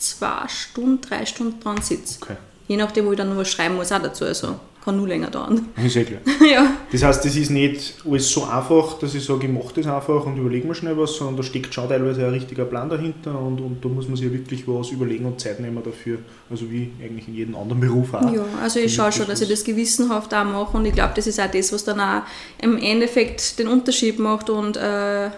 zwei 0.04 0.48
Stunden, 0.48 1.00
drei 1.00 1.26
Stunden 1.26 1.60
dran 1.60 1.82
sitze. 1.82 2.18
Okay. 2.22 2.36
Je 2.68 2.76
nachdem, 2.76 3.06
wo 3.06 3.12
ich 3.12 3.18
dann 3.18 3.28
noch 3.28 3.36
was 3.36 3.50
schreiben 3.50 3.76
muss, 3.76 3.92
auch 3.92 4.02
dazu. 4.02 4.24
Also 4.24 4.56
kann 4.84 4.98
nur 4.98 5.08
länger 5.08 5.30
dauern. 5.30 5.66
Ist 5.84 5.96
eh 5.96 6.04
klar. 6.04 6.20
ja. 6.52 6.76
Das 6.92 7.02
heißt, 7.02 7.24
das 7.24 7.34
ist 7.36 7.50
nicht 7.50 7.94
alles 8.06 8.30
so 8.30 8.44
einfach, 8.44 8.98
dass 8.98 9.14
ich 9.14 9.24
sage, 9.24 9.46
ich 9.46 9.52
mache 9.52 9.72
das 9.74 9.86
einfach 9.86 10.26
und 10.26 10.36
überlege 10.36 10.66
mir 10.68 10.74
schnell 10.74 10.96
was, 10.98 11.16
sondern 11.16 11.38
da 11.38 11.42
steckt 11.42 11.72
schon 11.72 11.88
teilweise 11.88 12.26
ein 12.26 12.32
richtiger 12.32 12.66
Plan 12.66 12.90
dahinter 12.90 13.38
und, 13.38 13.60
und 13.60 13.82
da 13.82 13.88
muss 13.88 14.06
man 14.08 14.16
sich 14.16 14.30
wirklich 14.30 14.68
was 14.68 14.90
überlegen 14.90 15.24
und 15.24 15.40
Zeit 15.40 15.58
nehmen 15.58 15.82
dafür. 15.82 16.18
Also 16.50 16.70
wie 16.70 16.92
eigentlich 17.02 17.26
in 17.28 17.34
jedem 17.34 17.56
anderen 17.56 17.80
Beruf 17.80 18.12
auch. 18.12 18.30
Ja, 18.30 18.44
also 18.62 18.78
ich 18.78 18.94
schaue 18.94 19.10
schon, 19.10 19.26
dass 19.26 19.40
ich 19.40 19.48
das 19.48 19.64
gewissenhaft 19.64 20.34
auch 20.34 20.44
mache 20.44 20.76
und 20.76 20.84
ich 20.84 20.92
glaube, 20.92 21.12
das 21.16 21.26
ist 21.26 21.40
auch 21.40 21.50
das, 21.50 21.72
was 21.72 21.84
dann 21.84 22.00
auch 22.00 22.22
im 22.60 22.76
Endeffekt 22.76 23.58
den 23.58 23.68
Unterschied 23.68 24.18
macht 24.18 24.50
und 24.50 24.76
äh, 24.76 25.30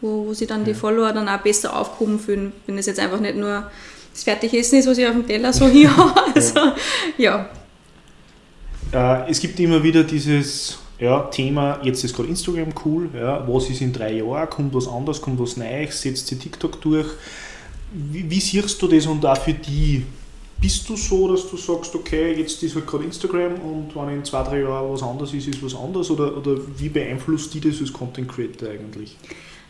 wo, 0.00 0.26
wo 0.26 0.34
sich 0.34 0.48
dann 0.48 0.64
die 0.64 0.74
Follower 0.74 1.12
dann 1.12 1.28
auch 1.28 1.38
besser 1.38 1.76
aufgehoben 1.76 2.18
fühlen, 2.18 2.52
wenn 2.66 2.76
es 2.78 2.86
jetzt 2.86 2.98
einfach 2.98 3.20
nicht 3.20 3.36
nur 3.36 3.70
das 4.18 4.24
Fertigessen 4.24 4.78
ist, 4.78 4.88
was 4.88 4.98
ich 4.98 5.06
auf 5.06 5.12
dem 5.12 5.26
Teller 5.26 5.52
so 5.52 5.68
hier 5.68 5.96
habe. 5.96 6.34
Also, 6.34 6.60
ja. 7.16 7.48
Äh, 8.92 9.30
es 9.30 9.40
gibt 9.40 9.58
immer 9.60 9.82
wieder 9.82 10.02
dieses 10.04 10.78
ja, 10.98 11.20
Thema, 11.24 11.78
jetzt 11.84 12.02
ist 12.02 12.16
gerade 12.16 12.28
Instagram 12.28 12.70
cool, 12.84 13.08
ja, 13.14 13.46
was 13.46 13.70
ist 13.70 13.80
in 13.80 13.92
drei 13.92 14.14
Jahren, 14.14 14.50
kommt 14.50 14.74
was 14.74 14.88
anderes, 14.88 15.20
kommt 15.20 15.38
was 15.38 15.56
Neues, 15.56 16.00
setzt 16.00 16.26
sich 16.26 16.38
TikTok 16.38 16.80
durch. 16.80 17.06
Wie, 17.92 18.28
wie 18.28 18.40
siehst 18.40 18.82
du 18.82 18.88
das 18.88 19.06
und 19.06 19.24
auch 19.24 19.36
für 19.36 19.54
die? 19.54 20.04
Bist 20.60 20.88
du 20.88 20.96
so, 20.96 21.30
dass 21.30 21.48
du 21.48 21.56
sagst, 21.56 21.94
okay, 21.94 22.32
jetzt 22.32 22.60
ist 22.64 22.74
halt 22.74 22.84
gerade 22.84 23.04
Instagram 23.04 23.54
und 23.60 23.94
wenn 23.94 24.16
in 24.16 24.24
zwei, 24.24 24.42
drei 24.42 24.60
Jahren 24.62 24.92
was 24.92 25.04
anderes 25.04 25.32
ist, 25.32 25.46
ist 25.46 25.62
was 25.62 25.76
anderes? 25.76 26.10
Oder, 26.10 26.36
oder 26.36 26.56
wie 26.76 26.88
beeinflusst 26.88 27.54
die 27.54 27.60
das 27.60 27.80
als 27.80 27.92
Content 27.92 28.28
Creator 28.28 28.68
eigentlich? 28.68 29.16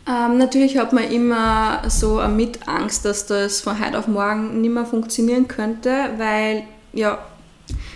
Ähm, 0.07 0.37
natürlich 0.37 0.77
hat 0.77 0.93
man 0.93 1.03
immer 1.11 1.83
so 1.89 2.21
mit 2.27 2.67
Angst, 2.67 3.05
dass 3.05 3.25
das 3.25 3.61
von 3.61 3.79
heute 3.83 3.97
auf 3.97 4.07
morgen 4.07 4.61
nicht 4.61 4.73
mehr 4.73 4.85
funktionieren 4.85 5.47
könnte, 5.47 5.91
weil 6.17 6.63
ja, 6.93 7.19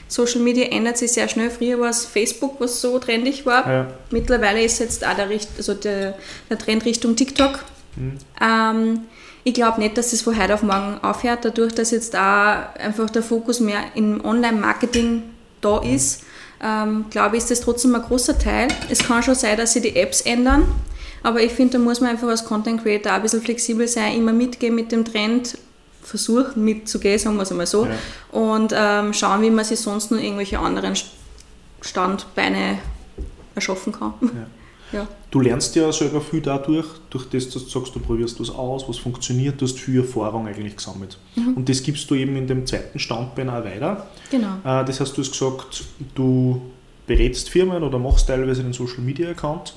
Social 0.07 0.41
Media 0.41 0.65
ändert 0.65 0.97
sich 0.97 1.11
sehr 1.11 1.27
schnell. 1.27 1.49
Früher 1.49 1.79
war 1.79 1.89
es 1.89 2.05
Facebook, 2.05 2.59
was 2.59 2.79
so 2.79 2.99
trendig 2.99 3.45
war. 3.45 3.67
Ja. 3.67 3.87
Mittlerweile 4.11 4.63
ist 4.63 4.79
jetzt 4.79 5.05
auch 5.05 5.15
der, 5.15 5.27
also 5.57 5.73
der, 5.73 6.15
der 6.49 6.57
Trend 6.57 6.85
Richtung 6.85 7.15
TikTok. 7.15 7.59
Mhm. 7.95 8.17
Ähm, 8.39 8.99
ich 9.43 9.53
glaube 9.53 9.81
nicht, 9.81 9.97
dass 9.97 10.13
es 10.13 10.21
von 10.21 10.39
heute 10.39 10.53
auf 10.53 10.63
morgen 10.63 10.99
aufhört, 11.01 11.43
dadurch, 11.43 11.73
dass 11.73 11.91
jetzt 11.91 12.13
da 12.13 12.73
einfach 12.79 13.09
der 13.09 13.23
Fokus 13.23 13.59
mehr 13.59 13.81
im 13.95 14.23
Online-Marketing 14.23 15.23
da 15.61 15.81
mhm. 15.81 15.95
ist. 15.95 16.23
Ähm, 16.61 17.05
glaube 17.09 17.35
ich, 17.35 17.43
ist 17.43 17.51
das 17.51 17.61
trotzdem 17.61 17.95
ein 17.95 18.01
großer 18.01 18.37
Teil. 18.37 18.69
Es 18.89 18.99
kann 18.99 19.21
schon 19.23 19.35
sein, 19.35 19.57
dass 19.57 19.73
sich 19.73 19.81
die 19.81 19.95
Apps 19.95 20.21
ändern. 20.21 20.63
Aber 21.23 21.41
ich 21.41 21.51
finde, 21.51 21.73
da 21.73 21.79
muss 21.79 22.01
man 22.01 22.11
einfach 22.11 22.27
als 22.27 22.45
Content 22.45 22.83
Creator 22.83 23.11
auch 23.11 23.15
ein 23.15 23.21
bisschen 23.21 23.41
flexibel 23.41 23.87
sein, 23.87 24.17
immer 24.17 24.33
mitgehen 24.33 24.75
mit 24.75 24.91
dem 24.91 25.05
Trend, 25.05 25.57
versuchen 26.01 26.63
mitzugehen, 26.63 27.17
sagen 27.17 27.37
wir 27.37 27.43
es 27.43 27.51
einmal 27.51 27.65
so, 27.65 27.85
ja. 27.85 27.95
und 28.37 28.73
ähm, 28.75 29.13
schauen, 29.13 29.41
wie 29.41 29.49
man 29.49 29.63
sich 29.63 29.79
sonst 29.79 30.11
noch 30.11 30.19
irgendwelche 30.19 30.59
anderen 30.59 30.95
Standbeine 31.81 32.79
erschaffen 33.55 33.93
kann. 33.93 34.13
Ja. 34.21 34.29
Ja. 34.93 35.07
Du 35.31 35.41
lernst 35.41 35.75
ja 35.75 35.91
selber 35.91 36.21
viel 36.21 36.39
dadurch, 36.39 36.85
durch 37.09 37.25
das, 37.27 37.49
dass 37.49 37.63
du 37.63 37.69
sagst, 37.69 37.95
du 37.95 37.99
probierst 37.99 38.39
was 38.39 38.51
aus, 38.51 38.87
was 38.87 38.97
funktioniert, 38.99 39.59
du 39.59 39.65
hast 39.65 39.79
viel 39.79 40.01
Erfahrung 40.01 40.47
eigentlich 40.47 40.77
gesammelt. 40.77 41.17
Mhm. 41.35 41.55
Und 41.55 41.67
das 41.67 41.81
gibst 41.81 42.09
du 42.11 42.15
eben 42.15 42.35
in 42.35 42.45
dem 42.45 42.67
zweiten 42.67 42.99
Standbein 42.99 43.49
auch 43.49 43.65
weiter. 43.65 44.05
Genau. 44.29 44.57
Äh, 44.63 44.85
das 44.85 44.99
heißt, 44.99 45.17
du 45.17 45.21
hast 45.21 45.31
gesagt, 45.31 45.83
du 46.13 46.61
berätst 47.07 47.49
Firmen 47.49 47.81
oder 47.81 47.97
machst 47.97 48.27
teilweise 48.27 48.61
einen 48.61 48.73
Social 48.73 48.99
Media 48.99 49.31
Account. 49.31 49.73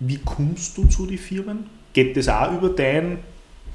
Wie 0.00 0.18
kommst 0.18 0.76
du 0.76 0.86
zu 0.86 1.06
den 1.06 1.18
Firmen? 1.18 1.66
Geht 1.92 2.16
das 2.16 2.28
auch 2.28 2.52
über 2.52 2.68
dein 2.68 3.18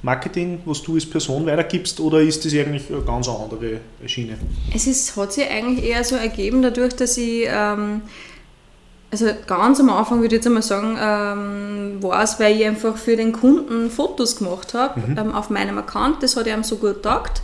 Marketing, 0.04 0.60
was 0.66 0.84
du 0.84 0.96
als 0.96 1.06
Person 1.06 1.46
weitergibst, 1.46 2.00
oder 2.00 2.20
ist 2.20 2.44
das 2.46 2.54
eigentlich 2.54 2.90
eine 2.90 3.02
ganz 3.02 3.28
andere 3.28 3.80
Schiene? 4.06 4.38
Es 4.76 4.86
ist, 4.86 5.16
hat 5.16 5.34
sich 5.34 5.50
eigentlich 5.50 5.86
eher 5.86 6.04
so 6.04 6.16
ergeben, 6.16 6.62
dadurch, 6.62 6.94
dass 6.94 7.18
ich, 7.18 7.46
ähm, 7.48 8.02
also 9.10 9.28
ganz 9.48 9.80
am 9.80 9.90
Anfang 9.90 10.20
würde 10.20 10.36
ich 10.36 10.40
jetzt 10.40 10.48
einmal 10.48 10.62
sagen, 10.62 10.98
ähm, 11.00 12.04
war 12.04 12.22
es, 12.22 12.38
weil 12.40 12.58
ich 12.58 12.66
einfach 12.66 12.98
für 12.98 13.16
den 13.16 13.32
Kunden 13.32 13.90
Fotos 13.90 14.36
gemacht 14.36 14.74
habe 14.74 15.00
mhm. 15.00 15.18
ähm, 15.18 15.32
auf 15.34 15.50
meinem 15.50 15.78
Account. 15.78 16.22
Das 16.22 16.36
hat 16.36 16.48
ihm 16.48 16.64
so 16.64 16.78
gut 16.78 16.96
gedacht. 16.96 17.42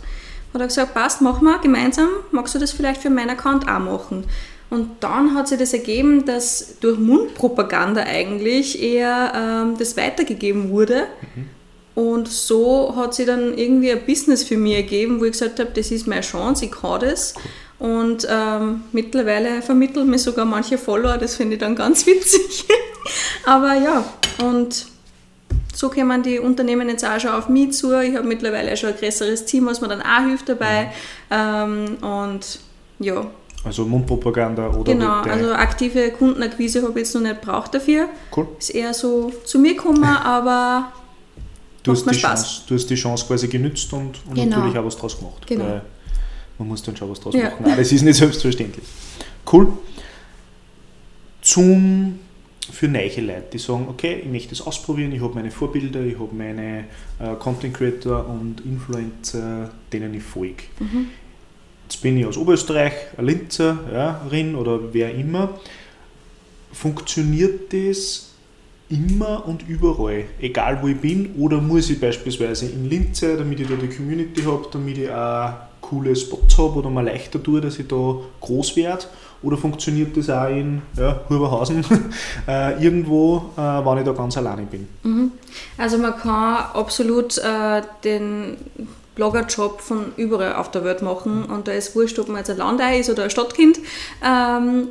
Hat 0.52 0.60
er 0.60 0.66
gesagt, 0.66 0.94
passt, 0.94 1.22
machen 1.22 1.44
wir 1.44 1.58
gemeinsam, 1.60 2.08
magst 2.32 2.54
du 2.54 2.58
das 2.58 2.72
vielleicht 2.72 3.00
für 3.00 3.08
meinen 3.08 3.30
Account 3.30 3.68
auch 3.68 3.78
machen? 3.78 4.24
Und 4.70 4.88
dann 5.00 5.34
hat 5.34 5.48
sich 5.48 5.58
das 5.58 5.72
ergeben, 5.72 6.24
dass 6.24 6.76
durch 6.80 6.98
Mundpropaganda 6.98 8.02
eigentlich 8.02 8.80
eher 8.80 9.32
ähm, 9.34 9.76
das 9.78 9.96
weitergegeben 9.96 10.70
wurde. 10.70 11.06
Mhm. 11.34 11.48
Und 11.96 12.28
so 12.28 12.94
hat 12.94 13.14
sich 13.14 13.26
dann 13.26 13.58
irgendwie 13.58 13.90
ein 13.90 14.06
Business 14.06 14.44
für 14.44 14.56
mich 14.56 14.76
ergeben, 14.76 15.20
wo 15.20 15.24
ich 15.24 15.32
gesagt 15.32 15.58
habe, 15.58 15.70
das 15.74 15.90
ist 15.90 16.06
meine 16.06 16.22
Chance, 16.22 16.66
ich 16.66 16.70
kann 16.70 17.00
das. 17.00 17.34
Cool. 17.36 17.90
Und 17.90 18.28
ähm, 18.30 18.82
mittlerweile 18.92 19.60
vermitteln 19.62 20.08
mir 20.08 20.18
sogar 20.18 20.44
manche 20.44 20.78
Follower, 20.78 21.18
das 21.18 21.34
finde 21.34 21.54
ich 21.54 21.60
dann 21.60 21.74
ganz 21.74 22.06
witzig. 22.06 22.64
Aber 23.44 23.74
ja, 23.74 24.04
und 24.42 24.86
so 25.74 25.88
kommen 25.88 26.22
die 26.22 26.38
Unternehmen 26.38 26.88
jetzt 26.88 27.04
auch 27.04 27.18
schon 27.18 27.30
auf 27.30 27.48
mich 27.48 27.72
zu. 27.72 27.98
Ich 28.00 28.14
habe 28.14 28.26
mittlerweile 28.26 28.76
schon 28.76 28.90
ein 28.90 28.96
größeres 28.96 29.46
Team, 29.46 29.66
was 29.66 29.80
mir 29.80 29.88
dann 29.88 30.02
auch 30.02 30.26
hilft 30.26 30.48
dabei. 30.48 30.92
Mhm. 31.30 31.30
Ähm, 31.30 31.96
und 32.02 32.60
ja. 32.98 33.26
Also 33.62 33.84
Mundpropaganda 33.84 34.68
oder 34.70 34.92
Genau, 34.92 35.20
also 35.20 35.52
aktive 35.52 36.10
Kundenakquise 36.12 36.82
habe 36.82 36.92
ich 36.92 37.06
jetzt 37.06 37.14
noch 37.14 37.20
nicht 37.20 37.40
braucht 37.42 37.74
dafür. 37.74 38.08
Cool. 38.34 38.48
Ist 38.58 38.70
eher 38.70 38.94
so 38.94 39.30
zu 39.44 39.58
mir 39.58 39.74
gekommen, 39.74 40.04
aber 40.24 40.92
du 41.82 41.92
hast, 41.92 42.10
die 42.10 42.14
Spaß. 42.14 42.42
Chance, 42.42 42.62
du 42.68 42.74
hast 42.74 42.86
die 42.88 42.94
Chance 42.94 43.26
quasi 43.26 43.48
genützt 43.48 43.92
und, 43.92 44.18
und 44.26 44.34
genau. 44.34 44.56
natürlich 44.56 44.78
auch 44.78 44.84
was 44.86 44.96
draus 44.96 45.18
gemacht. 45.18 45.46
Genau. 45.46 45.82
Man 46.58 46.68
muss 46.68 46.82
dann 46.82 46.96
schon 46.96 47.10
was 47.10 47.20
draus 47.20 47.34
ja. 47.34 47.44
machen. 47.44 47.56
Nein, 47.60 47.76
das 47.76 47.92
ist 47.92 48.02
nicht 48.02 48.16
selbstverständlich. 48.18 48.84
Cool. 49.50 49.68
Zum 51.42 52.18
für 52.72 52.88
neue 52.88 53.20
Leute, 53.20 53.44
die 53.52 53.58
sagen, 53.58 53.86
okay, 53.88 54.20
ich 54.24 54.30
möchte 54.30 54.50
das 54.50 54.62
ausprobieren, 54.62 55.12
ich 55.12 55.20
habe 55.20 55.34
meine 55.34 55.50
Vorbilder, 55.50 56.02
ich 56.02 56.18
habe 56.18 56.34
meine 56.34 56.84
äh, 57.18 57.34
Content 57.38 57.74
Creator 57.74 58.26
und 58.28 58.60
Influencer, 58.64 59.70
denen 59.92 60.14
ich 60.14 60.22
folge. 60.22 60.64
Mhm. 60.78 61.08
Jetzt 61.90 62.02
bin 62.02 62.16
ich 62.16 62.24
aus 62.24 62.36
Oberösterreich, 62.36 62.92
eine 63.16 63.26
Linzerin 63.26 64.54
oder 64.54 64.78
wer 64.92 65.12
immer. 65.12 65.58
Funktioniert 66.72 67.72
das 67.72 68.30
immer 68.88 69.44
und 69.44 69.68
überall, 69.68 70.26
egal 70.40 70.80
wo 70.82 70.86
ich 70.86 71.00
bin, 71.00 71.34
oder 71.36 71.60
muss 71.60 71.90
ich 71.90 72.00
beispielsweise 72.00 72.66
in 72.66 72.88
Linz 72.88 73.18
sein, 73.18 73.38
damit 73.38 73.58
ich 73.58 73.66
da 73.66 73.74
die 73.74 73.88
Community 73.88 74.42
habe, 74.42 74.68
damit 74.70 74.98
ich 74.98 75.10
auch 75.10 75.52
coole 75.80 76.14
Spots 76.14 76.56
habe 76.58 76.78
oder 76.78 76.90
mal 76.90 77.04
leichter 77.04 77.42
tue, 77.42 77.60
dass 77.60 77.76
ich 77.80 77.88
da 77.88 78.18
groß 78.40 78.76
werde? 78.76 79.06
Oder 79.42 79.56
funktioniert 79.56 80.16
das 80.16 80.30
auch 80.30 80.48
in 80.48 80.82
ja, 80.96 81.22
Huberhausen 81.28 81.84
äh, 82.46 82.80
irgendwo, 82.84 83.50
äh, 83.56 83.60
wenn 83.60 83.98
ich 83.98 84.04
da 84.04 84.12
ganz 84.12 84.36
alleine 84.36 84.62
bin? 84.62 84.86
Mhm. 85.02 85.32
Also 85.76 85.98
man 85.98 86.16
kann 86.16 86.66
absolut 86.72 87.36
äh, 87.38 87.82
den 88.04 88.58
Bloggerjob 89.20 89.82
von 89.82 90.12
überall 90.16 90.54
auf 90.54 90.70
der 90.70 90.82
Welt 90.82 91.02
machen 91.02 91.44
und 91.44 91.68
da 91.68 91.72
ist 91.72 91.94
wurscht, 91.94 92.18
ob 92.18 92.28
man 92.28 92.38
jetzt 92.38 92.48
ein 92.48 92.56
Landei 92.56 93.00
ist 93.00 93.10
oder 93.10 93.24
ein 93.24 93.30
Stadtkind. 93.30 93.78
Ähm, 94.24 94.88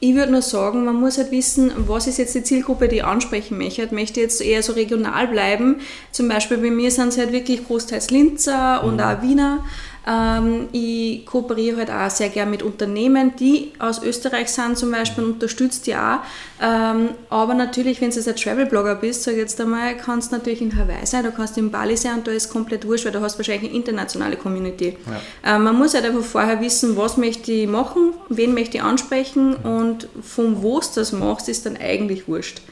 ich 0.00 0.14
würde 0.14 0.32
nur 0.32 0.40
sagen, 0.40 0.86
man 0.86 0.98
muss 0.98 1.18
halt 1.18 1.30
wissen, 1.30 1.70
was 1.76 2.06
ist 2.06 2.16
jetzt 2.16 2.34
die 2.34 2.42
Zielgruppe, 2.42 2.88
die 2.88 2.96
ich 2.96 3.04
ansprechen 3.04 3.58
möchte. 3.58 3.94
Möchte 3.94 4.22
jetzt 4.22 4.40
eher 4.40 4.62
so 4.62 4.72
regional 4.72 5.28
bleiben. 5.28 5.82
Zum 6.10 6.26
Beispiel 6.28 6.56
bei 6.56 6.70
mir 6.70 6.90
sind 6.90 7.08
es 7.08 7.18
halt 7.18 7.32
wirklich 7.32 7.66
großteils 7.66 8.10
Linzer 8.10 8.82
und 8.82 8.94
mhm. 8.94 9.00
auch 9.00 9.20
Wiener. 9.20 9.64
Ähm, 10.08 10.68
ich 10.72 11.26
kooperiere 11.26 11.76
halt 11.76 11.90
auch 11.90 12.08
sehr 12.08 12.30
gerne 12.30 12.50
mit 12.50 12.62
Unternehmen, 12.62 13.36
die 13.38 13.72
aus 13.78 14.02
Österreich 14.02 14.48
sind 14.48 14.78
zum 14.78 14.90
Beispiel 14.90 15.24
und 15.24 15.32
unterstützt 15.34 15.86
die 15.86 15.94
auch. 15.94 16.20
Ähm, 16.62 17.10
aber 17.28 17.52
natürlich, 17.52 18.00
wenn 18.00 18.08
du 18.08 18.16
jetzt 18.16 18.26
ein 18.26 18.36
Travel-Blogger 18.36 18.94
bist, 18.94 19.24
sag 19.24 19.36
jetzt 19.36 19.60
einmal, 19.60 19.96
kannst 19.98 20.32
du 20.32 20.36
natürlich 20.36 20.62
in 20.62 20.74
Hawaii 20.76 21.04
sein, 21.04 21.24
du 21.24 21.30
kannst 21.30 21.58
in 21.58 21.70
Bali 21.70 21.96
sein 21.96 22.14
und 22.18 22.26
da 22.26 22.30
ist 22.30 22.48
komplett 22.48 22.86
wurscht, 22.86 23.04
weil 23.04 23.12
du 23.12 23.20
hast 23.20 23.38
wahrscheinlich 23.38 23.68
eine 23.68 23.78
internationale 23.78 24.36
Community. 24.36 24.96
Ja. 25.44 25.56
Ähm, 25.56 25.64
man 25.64 25.76
muss 25.76 25.92
halt 25.92 26.06
einfach 26.06 26.24
vorher 26.24 26.60
wissen, 26.62 26.96
was 26.96 27.18
möchte 27.18 27.52
ich 27.52 27.68
machen, 27.68 28.14
wen 28.30 28.54
möchte 28.54 28.78
ich 28.78 28.82
ansprechen 28.82 29.56
und 29.56 30.08
von 30.22 30.62
wo 30.62 30.80
du 30.80 30.86
das 30.94 31.12
machst, 31.12 31.50
ist 31.50 31.66
dann 31.66 31.76
eigentlich 31.76 32.26
wurscht. 32.28 32.62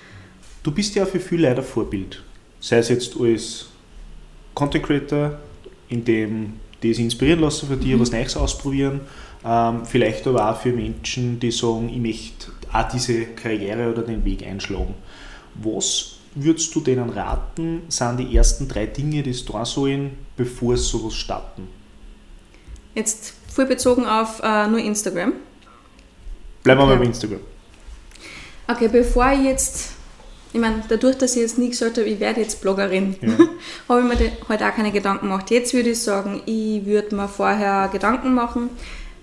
Du 0.62 0.72
bist 0.72 0.94
ja 0.94 1.04
für 1.04 1.20
viele 1.20 1.50
Leute 1.50 1.62
Vorbild. 1.62 2.22
Sei 2.60 2.78
es 2.78 2.88
jetzt 2.88 3.14
als 3.20 3.66
Content 4.54 4.86
Creator, 4.86 5.38
in 5.88 6.04
dem 6.04 6.54
die 6.86 6.94
sich 6.94 7.04
inspirieren 7.04 7.40
lassen 7.40 7.68
für 7.68 7.76
die, 7.76 7.94
mhm. 7.94 8.00
was 8.00 8.12
Neues 8.12 8.36
ausprobieren. 8.36 9.00
Ähm, 9.44 9.84
vielleicht 9.84 10.26
aber 10.26 10.50
auch 10.50 10.60
für 10.60 10.72
Menschen, 10.72 11.38
die 11.38 11.50
sagen, 11.50 11.88
ich 11.88 11.98
möchte 11.98 12.48
auch 12.72 12.88
diese 12.88 13.26
Karriere 13.26 13.90
oder 13.90 14.02
den 14.02 14.24
Weg 14.24 14.46
einschlagen. 14.46 14.94
Was 15.54 16.16
würdest 16.34 16.74
du 16.74 16.80
denen 16.80 17.10
raten, 17.10 17.82
sind 17.88 18.18
die 18.18 18.36
ersten 18.36 18.68
drei 18.68 18.86
Dinge, 18.86 19.22
die 19.22 19.30
es 19.30 19.44
da 19.44 19.64
sollen, 19.64 20.12
bevor 20.36 20.76
sie 20.76 20.84
sowas 20.84 21.14
starten? 21.14 21.68
Jetzt 22.94 23.34
voll 23.52 23.66
bezogen 23.66 24.06
auf 24.06 24.40
äh, 24.42 24.66
nur 24.68 24.80
Instagram. 24.80 25.34
Bleiben 26.62 26.80
wir 26.80 26.84
okay. 26.84 26.94
mal 26.94 26.98
bei 26.98 27.06
Instagram. 27.06 27.40
Okay, 28.68 28.88
bevor 28.88 29.30
ich 29.32 29.44
jetzt 29.44 29.95
ich 30.56 30.62
meine, 30.62 30.82
dadurch, 30.88 31.18
dass 31.18 31.36
ich 31.36 31.42
jetzt 31.42 31.58
nie 31.58 31.68
gesagt 31.68 31.98
habe, 31.98 32.08
ich 32.08 32.18
werde 32.18 32.40
jetzt 32.40 32.62
Bloggerin, 32.62 33.14
ja. 33.20 33.28
habe 33.90 34.00
ich 34.00 34.06
mir 34.06 34.14
heute 34.14 34.48
halt 34.48 34.62
auch 34.62 34.74
keine 34.74 34.90
Gedanken 34.90 35.26
gemacht. 35.26 35.50
Jetzt 35.50 35.74
würde 35.74 35.90
ich 35.90 36.00
sagen, 36.00 36.40
ich 36.46 36.86
würde 36.86 37.14
mir 37.14 37.28
vorher 37.28 37.90
Gedanken 37.92 38.32
machen, 38.32 38.70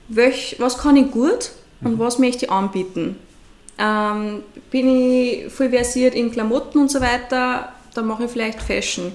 welch, 0.10 0.58
was 0.60 0.78
kann 0.78 0.96
ich 0.96 1.10
gut 1.10 1.50
und 1.82 1.96
mhm. 1.96 2.00
was 2.00 2.20
möchte 2.20 2.46
ich 2.46 2.52
anbieten. 2.52 3.16
Ähm, 3.80 4.44
bin 4.70 4.88
ich 4.88 5.52
voll 5.52 5.72
versiert 5.72 6.14
in 6.14 6.32
Klamotten 6.32 6.78
und 6.78 6.92
so 6.92 7.02
weiter, 7.02 7.74
dann 7.96 8.06
mache 8.06 8.26
ich 8.26 8.32
vielleicht 8.32 8.62
Fashion 8.62 9.12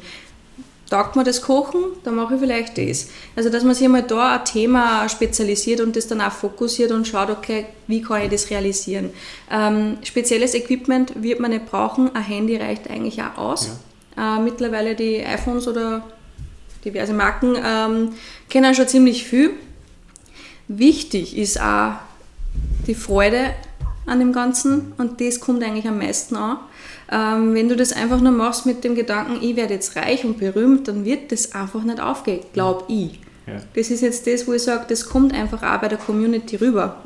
taugt 0.90 1.16
mir 1.16 1.24
das 1.24 1.42
Kochen, 1.42 1.80
dann 2.04 2.14
mache 2.14 2.34
ich 2.34 2.40
vielleicht 2.40 2.78
das. 2.78 3.08
Also, 3.36 3.50
dass 3.50 3.64
man 3.64 3.74
sich 3.74 3.84
einmal 3.84 4.02
da 4.02 4.36
ein 4.36 4.44
Thema 4.44 5.08
spezialisiert 5.08 5.80
und 5.80 5.96
das 5.96 6.06
dann 6.06 6.20
auch 6.20 6.32
fokussiert 6.32 6.92
und 6.92 7.06
schaut, 7.06 7.30
okay, 7.30 7.66
wie 7.86 8.00
kann 8.00 8.22
ich 8.22 8.30
das 8.30 8.50
realisieren. 8.50 9.10
Ähm, 9.50 9.98
spezielles 10.02 10.54
Equipment 10.54 11.22
wird 11.22 11.40
man 11.40 11.50
nicht 11.50 11.66
brauchen, 11.66 12.14
ein 12.14 12.22
Handy 12.22 12.56
reicht 12.56 12.88
eigentlich 12.90 13.22
auch 13.22 13.38
aus. 13.38 13.70
Ja. 14.16 14.36
Äh, 14.36 14.40
mittlerweile 14.40 14.94
die 14.94 15.24
iPhones 15.24 15.68
oder 15.68 16.02
diverse 16.84 17.12
Marken 17.12 17.56
ähm, 17.62 18.14
kennen 18.48 18.74
schon 18.74 18.88
ziemlich 18.88 19.24
viel. 19.24 19.50
Wichtig 20.68 21.36
ist 21.36 21.60
auch 21.60 21.94
die 22.86 22.94
Freude 22.94 23.54
an 24.06 24.20
dem 24.20 24.32
Ganzen 24.32 24.92
und 24.96 25.20
das 25.20 25.40
kommt 25.40 25.62
eigentlich 25.62 25.86
am 25.86 25.98
meisten 25.98 26.36
an. 26.36 26.58
Ähm, 27.10 27.54
wenn 27.54 27.68
du 27.68 27.76
das 27.76 27.92
einfach 27.92 28.20
nur 28.20 28.32
machst 28.32 28.66
mit 28.66 28.84
dem 28.84 28.94
Gedanken, 28.94 29.38
ich 29.40 29.56
werde 29.56 29.74
jetzt 29.74 29.96
reich 29.96 30.24
und 30.24 30.38
berühmt, 30.38 30.88
dann 30.88 31.04
wird 31.04 31.32
das 31.32 31.54
einfach 31.54 31.82
nicht 31.82 32.00
aufgehen, 32.00 32.40
glaube 32.52 32.84
ich. 32.88 33.20
Ja. 33.46 33.54
Das 33.74 33.90
ist 33.90 34.02
jetzt 34.02 34.26
das, 34.26 34.46
wo 34.46 34.52
ich 34.52 34.62
sage, 34.62 34.84
das 34.88 35.08
kommt 35.08 35.32
einfach 35.32 35.62
auch 35.62 35.80
bei 35.80 35.88
der 35.88 35.98
Community 35.98 36.56
rüber. 36.56 37.02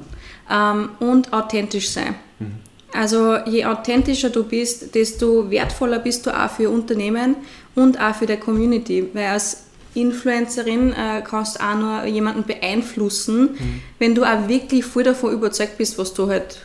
Ähm, 0.50 0.90
und 0.98 1.32
authentisch 1.32 1.90
sein. 1.90 2.16
Mhm. 2.40 2.52
Also 2.92 3.36
je 3.46 3.64
authentischer 3.64 4.30
du 4.30 4.44
bist, 4.44 4.94
desto 4.94 5.50
wertvoller 5.50 5.98
bist 5.98 6.26
du 6.26 6.30
auch 6.30 6.50
für 6.50 6.68
Unternehmen 6.68 7.36
und 7.74 8.00
auch 8.00 8.14
für 8.14 8.26
die 8.26 8.36
Community. 8.36 9.08
Weil 9.14 9.26
als 9.26 9.64
Influencerin 9.94 10.92
äh, 10.92 11.22
kannst 11.22 11.60
auch 11.60 11.74
nur 11.74 12.04
jemanden 12.04 12.44
beeinflussen, 12.44 13.52
mhm. 13.52 13.82
wenn 13.98 14.14
du 14.14 14.24
auch 14.24 14.48
wirklich 14.48 14.84
voll 14.84 15.04
davon 15.04 15.32
überzeugt 15.32 15.78
bist, 15.78 15.98
was 15.98 16.12
du 16.12 16.28
halt 16.28 16.58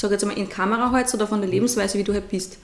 sage 0.00 0.14
jetzt 0.14 0.24
mal, 0.24 0.36
in 0.36 0.48
Kamera 0.48 0.92
hältst 0.94 1.14
oder 1.14 1.26
von 1.26 1.40
der 1.40 1.50
Lebensweise, 1.50 1.98
wie 1.98 2.04
du 2.04 2.12
halt 2.12 2.28
bist. 2.28 2.58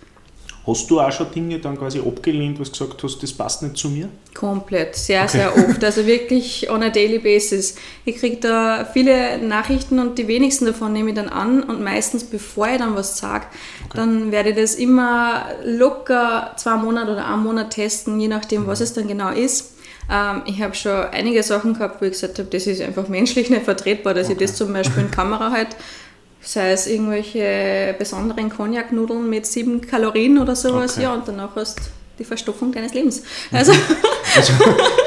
Hast 0.64 0.88
du 0.88 1.00
auch 1.00 1.10
schon 1.10 1.28
Dinge 1.32 1.58
dann 1.58 1.76
quasi 1.76 1.98
abgelehnt, 1.98 2.60
was 2.60 2.70
du 2.70 2.84
gesagt 2.86 3.02
hast, 3.02 3.20
das 3.20 3.32
passt 3.32 3.62
nicht 3.64 3.76
zu 3.76 3.88
mir? 3.88 4.08
Komplett, 4.32 4.94
sehr, 4.94 5.22
okay. 5.22 5.38
sehr 5.38 5.56
oft. 5.56 5.82
Also 5.82 6.06
wirklich 6.06 6.70
on 6.70 6.84
a 6.84 6.88
daily 6.88 7.18
basis. 7.18 7.74
Ich 8.04 8.18
kriege 8.18 8.36
da 8.36 8.88
viele 8.92 9.38
Nachrichten 9.38 9.98
und 9.98 10.18
die 10.18 10.28
wenigsten 10.28 10.66
davon 10.66 10.92
nehme 10.92 11.10
ich 11.10 11.16
dann 11.16 11.28
an 11.28 11.64
und 11.64 11.82
meistens 11.82 12.22
bevor 12.22 12.68
ich 12.68 12.78
dann 12.78 12.94
was 12.94 13.18
sage, 13.18 13.46
okay. 13.86 13.96
dann 13.96 14.30
werde 14.30 14.50
ich 14.50 14.56
das 14.56 14.76
immer 14.76 15.46
locker 15.64 16.52
zwei 16.56 16.76
Monate 16.76 17.10
oder 17.10 17.26
einen 17.26 17.42
Monat 17.42 17.70
testen, 17.70 18.20
je 18.20 18.28
nachdem, 18.28 18.68
was 18.68 18.78
mhm. 18.78 18.84
es 18.84 18.92
dann 18.92 19.08
genau 19.08 19.30
ist. 19.30 19.74
Ähm, 20.08 20.42
ich 20.46 20.62
habe 20.62 20.76
schon 20.76 20.92
einige 20.92 21.42
Sachen 21.42 21.74
gehabt, 21.74 22.00
wo 22.00 22.04
ich 22.04 22.12
gesagt 22.12 22.38
habe, 22.38 22.48
das 22.48 22.68
ist 22.68 22.82
einfach 22.82 23.08
menschlich 23.08 23.50
nicht 23.50 23.64
vertretbar, 23.64 24.14
dass 24.14 24.26
okay. 24.26 24.34
ich 24.34 24.38
das 24.38 24.56
zum 24.56 24.72
Beispiel 24.72 25.02
in 25.02 25.10
Kamera 25.10 25.50
halt 25.50 25.76
sei 26.42 26.72
es 26.72 26.86
irgendwelche 26.86 27.94
besonderen 27.98 28.50
Cognac-Nudeln 28.50 29.28
mit 29.28 29.46
sieben 29.46 29.80
Kalorien 29.80 30.38
oder 30.38 30.56
sowas, 30.56 30.94
okay. 30.94 31.04
ja, 31.04 31.14
und 31.14 31.26
danach 31.26 31.54
hast 31.56 31.78
du 31.78 31.82
die 32.18 32.24
Verstopfung 32.24 32.72
deines 32.72 32.94
Lebens. 32.94 33.22
Also, 33.50 33.72
also 34.36 34.52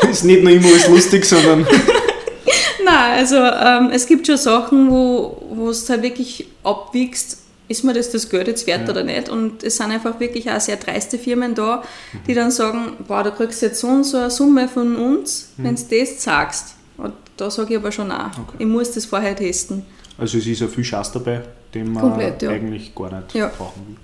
ist 0.10 0.24
nicht 0.24 0.44
nur 0.44 0.54
immer 0.54 0.68
alles 0.68 0.88
lustig, 0.88 1.26
sondern. 1.26 1.68
Nein, 2.86 3.20
also 3.20 3.38
ähm, 3.38 3.90
es 3.92 4.06
gibt 4.06 4.28
schon 4.28 4.38
Sachen, 4.38 4.90
wo 4.90 5.70
es 5.70 5.90
halt 5.90 6.04
wirklich 6.04 6.48
abwiegst, 6.64 7.40
ist 7.68 7.84
mir 7.84 7.94
das 7.94 8.12
das 8.12 8.30
Geld 8.30 8.48
jetzt 8.48 8.68
wert 8.68 8.84
ja. 8.86 8.90
oder 8.92 9.04
nicht? 9.04 9.30
Und 9.30 9.64
es 9.64 9.78
sind 9.78 9.92
einfach 9.92 10.20
wirklich 10.20 10.50
auch 10.52 10.60
sehr 10.60 10.78
dreiste 10.78 11.18
Firmen 11.18 11.56
da, 11.56 11.84
die 12.28 12.32
mhm. 12.32 12.36
dann 12.36 12.52
sagen, 12.52 12.94
boah, 13.08 13.24
du 13.24 13.32
kriegst 13.32 13.62
jetzt 13.62 13.80
so 13.80 13.88
und 13.88 14.04
so 14.04 14.18
eine 14.18 14.30
Summe 14.32 14.68
von 14.68 14.96
uns, 14.96 15.50
mhm. 15.58 15.64
wenn 15.64 15.76
du 15.76 16.00
das 16.00 16.22
sagst. 16.22 16.76
Und 16.98 17.14
da 17.38 17.50
sage 17.50 17.74
ich 17.74 17.80
aber 17.80 17.92
schon 17.92 18.12
auch, 18.12 18.28
okay. 18.28 18.58
ich 18.60 18.66
muss 18.66 18.92
das 18.92 19.06
vorher 19.06 19.36
testen. 19.36 19.86
Also 20.18 20.38
es 20.38 20.48
ist 20.48 20.62
ja 20.62 20.68
viel 20.68 20.84
Schatz 20.84 21.12
dabei, 21.12 21.42
den 21.74 21.92
man 21.92 22.04
Komplett, 22.04 22.42
ja. 22.42 22.50
eigentlich 22.50 22.96
gar 22.96 23.14
nicht 23.14 23.34
ja. 23.34 23.48
brauchen 23.48 23.88
will. 23.88 23.96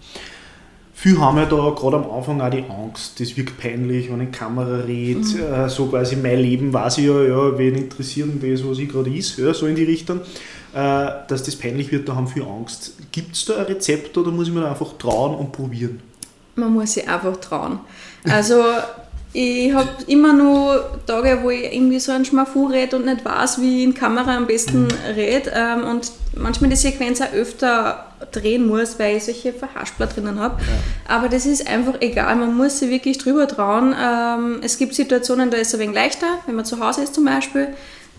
Viele 0.94 1.20
haben 1.20 1.38
ja 1.38 1.46
da 1.46 1.70
gerade 1.72 1.98
am 1.98 2.12
Anfang 2.12 2.42
auch 2.42 2.50
die 2.52 2.64
Angst, 2.70 3.20
das 3.20 3.36
wirkt 3.36 3.60
peinlich, 3.60 4.12
wenn 4.12 4.22
ich 4.22 4.32
Kamera 4.32 4.82
rede, 4.82 5.20
mhm. 5.20 5.54
äh, 5.54 5.68
so 5.68 5.88
quasi 5.88 6.16
mein 6.16 6.40
Leben 6.40 6.72
weiß 6.72 7.00
ich 7.00 7.06
ja, 7.06 7.24
ja, 7.24 7.58
wen 7.58 7.74
interessiert 7.74 8.30
denn 8.30 8.52
das, 8.52 8.64
was 8.68 8.78
ich 8.78 8.88
gerade 8.88 9.10
ist, 9.10 9.38
ja, 9.40 9.52
so 9.52 9.66
in 9.66 9.76
die 9.76 9.84
Richtung. 9.84 10.22
äh, 10.74 11.10
dass 11.28 11.44
das 11.44 11.56
peinlich 11.56 11.92
wird, 11.92 12.08
da 12.08 12.16
haben 12.16 12.28
viele 12.28 12.46
Angst. 12.46 12.94
Gibt 13.12 13.36
es 13.36 13.46
da 13.46 13.58
ein 13.58 13.66
Rezept 13.66 14.18
oder 14.18 14.32
muss 14.32 14.48
ich 14.48 14.54
mir 14.54 14.62
da 14.62 14.70
einfach 14.70 14.98
trauen 14.98 15.36
und 15.36 15.52
probieren? 15.52 16.02
Man 16.56 16.74
muss 16.74 16.94
sich 16.94 17.08
einfach 17.08 17.38
trauen. 17.38 17.80
Also 18.24 18.62
ich 19.34 19.74
habe 19.74 19.90
immer 20.08 20.34
nur 20.34 21.00
Tage, 21.06 21.40
wo 21.42 21.50
ich 21.50 21.74
irgendwie 21.74 22.00
so 22.00 22.12
einen 22.12 22.26
Schmafu 22.26 22.66
rede 22.66 22.98
und 22.98 23.06
nicht 23.06 23.24
weiß, 23.24 23.62
wie 23.62 23.80
ich 23.80 23.84
in 23.86 23.94
Kamera 23.94 24.36
am 24.36 24.46
besten 24.46 24.88
rede 25.16 25.52
ähm, 25.56 25.86
und 25.86 26.12
manchmal 26.36 26.70
die 26.70 26.76
Sequenz 26.76 27.22
auch 27.22 27.32
öfter 27.34 28.06
drehen 28.32 28.68
muss, 28.68 29.00
weil 29.00 29.18
ich 29.18 29.24
solche 29.24 29.54
Verhaspler 29.54 30.08
drinnen 30.08 30.40
habe. 30.40 30.62
Ja. 30.62 31.16
Aber 31.16 31.30
das 31.30 31.46
ist 31.46 31.68
einfach 31.68 31.96
egal, 32.02 32.36
man 32.36 32.56
muss 32.56 32.80
sich 32.80 32.90
wirklich 32.90 33.18
drüber 33.18 33.48
trauen. 33.48 33.96
Ähm, 34.00 34.60
es 34.64 34.78
gibt 34.78 34.94
Situationen, 34.96 35.50
da 35.50 35.58
ist 35.58 35.70
es 35.70 35.76
ein 35.76 35.80
wenig 35.80 35.96
leichter, 35.96 36.28
wenn 36.46 36.56
man 36.56 36.66
zu 36.66 36.80
Hause 36.86 37.04
ist 37.04 37.16
zum 37.16 37.26
Beispiel. 37.26 37.70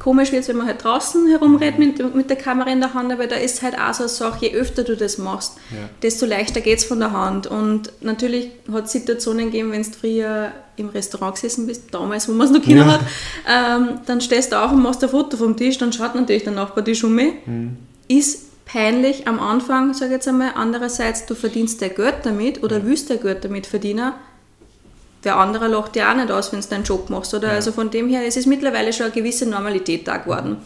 Komisch 0.02 0.32
wird 0.32 0.42
es, 0.42 0.48
wenn 0.48 0.56
man 0.56 0.66
halt 0.66 0.82
draußen 0.82 1.28
herumredet 1.28 1.78
mit, 1.78 2.14
mit 2.14 2.28
der 2.28 2.36
Kamera 2.36 2.68
in 2.68 2.80
der 2.80 2.92
Hand, 2.92 3.12
aber 3.12 3.28
da 3.28 3.36
ist 3.36 3.62
halt 3.62 3.78
auch 3.78 3.94
so 3.94 4.02
eine 4.02 4.08
Sache, 4.08 4.46
je 4.46 4.54
öfter 4.54 4.82
du 4.82 4.96
das 4.96 5.16
machst, 5.16 5.58
ja. 5.70 5.88
desto 6.02 6.26
leichter 6.26 6.60
geht 6.60 6.78
es 6.78 6.84
von 6.84 6.98
der 6.98 7.12
Hand. 7.12 7.46
Und 7.46 7.92
natürlich 8.00 8.50
hat 8.72 8.86
es 8.86 8.92
Situationen 8.92 9.52
gegeben, 9.52 9.70
wenn 9.70 9.84
du 9.84 9.90
früher 9.90 10.50
im 10.74 10.88
Restaurant 10.88 11.36
gesessen 11.36 11.68
bist, 11.68 11.94
damals, 11.94 12.28
wo 12.28 12.32
man 12.32 12.48
es 12.48 12.52
noch 12.52 12.62
Kinder 12.62 12.84
ja. 12.84 12.92
hat, 12.94 13.00
ähm, 13.48 14.00
dann 14.06 14.20
stehst 14.20 14.50
du 14.50 14.60
auf 14.60 14.72
und 14.72 14.82
machst 14.82 15.04
ein 15.04 15.10
Foto 15.10 15.36
vom 15.36 15.56
Tisch, 15.56 15.78
dann 15.78 15.92
schaut 15.92 16.16
natürlich 16.16 16.42
der 16.42 16.52
Nachbar 16.52 16.82
dich 16.82 17.04
um 17.04 17.14
mich. 17.14 17.34
Mhm. 17.46 17.76
Ist 18.08 18.64
peinlich 18.64 19.28
am 19.28 19.38
Anfang, 19.38 19.94
sage 19.94 20.06
ich 20.06 20.16
jetzt 20.16 20.26
einmal. 20.26 20.50
Andererseits, 20.56 21.26
du 21.26 21.36
verdienst 21.36 21.80
der 21.80 21.90
Geld 21.90 22.16
damit 22.24 22.64
oder 22.64 22.84
willst 22.84 23.08
der 23.08 23.18
Geld 23.18 23.44
damit 23.44 23.68
verdienen. 23.68 24.14
Der 25.24 25.36
andere 25.36 25.68
lacht 25.68 25.94
dir 25.94 26.10
auch 26.10 26.16
nicht 26.16 26.30
aus, 26.30 26.52
wenn 26.52 26.60
du 26.60 26.66
deinen 26.66 26.84
Job 26.84 27.10
machst. 27.10 27.32
Oder? 27.34 27.48
Ja. 27.48 27.54
Also 27.54 27.72
von 27.72 27.90
dem 27.90 28.08
her 28.08 28.26
ist 28.26 28.36
es 28.36 28.46
mittlerweile 28.46 28.92
schon 28.92 29.06
eine 29.06 29.14
gewisse 29.14 29.48
Normalität 29.48 30.08
da 30.08 30.16
geworden. 30.16 30.56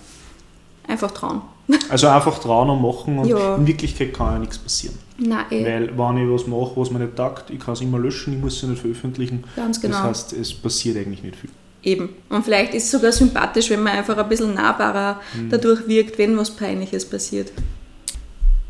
Einfach 0.89 1.11
trauen. 1.11 1.43
Also 1.89 2.07
einfach 2.09 2.39
trauen 2.39 2.71
und 2.71 2.81
machen 2.81 3.19
und 3.19 3.27
ja. 3.29 3.57
in 3.57 3.67
Wirklichkeit 3.67 4.15
kann 4.15 4.35
ja 4.35 4.39
nichts 4.39 4.59
passieren. 4.59 4.97
Nein, 5.19 5.45
eh. 5.51 5.65
Weil 5.65 5.99
wenn 5.99 6.25
ich 6.25 6.33
was 6.33 6.47
mache, 6.47 6.73
was 6.77 6.91
mir 6.91 7.01
nicht 7.01 7.17
taugt, 7.17 7.51
ich 7.51 7.59
kann 7.59 7.75
es 7.75 7.81
immer 7.81 7.99
löschen, 7.99 8.35
ich 8.35 8.41
muss 8.41 8.63
es 8.63 8.69
nicht 8.69 8.81
veröffentlichen. 8.81 9.45
Ganz 9.57 9.81
genau. 9.81 9.97
Das 9.97 10.05
heißt, 10.05 10.33
es 10.35 10.55
passiert 10.55 10.97
eigentlich 10.97 11.23
nicht 11.23 11.37
viel. 11.37 11.51
Eben. 11.83 12.11
Und 12.29 12.45
vielleicht 12.45 12.75
ist 12.75 12.85
es 12.85 12.91
sogar 12.91 13.13
sympathisch, 13.13 13.71
wenn 13.71 13.83
man 13.83 13.95
einfach 13.95 14.17
ein 14.17 14.29
bisschen 14.29 14.55
nahbarer 14.55 15.21
mhm. 15.35 15.51
dadurch 15.51 15.87
wirkt, 15.87 16.19
wenn 16.19 16.37
was 16.37 16.51
Peinliches 16.51 17.05
passiert. 17.05 17.53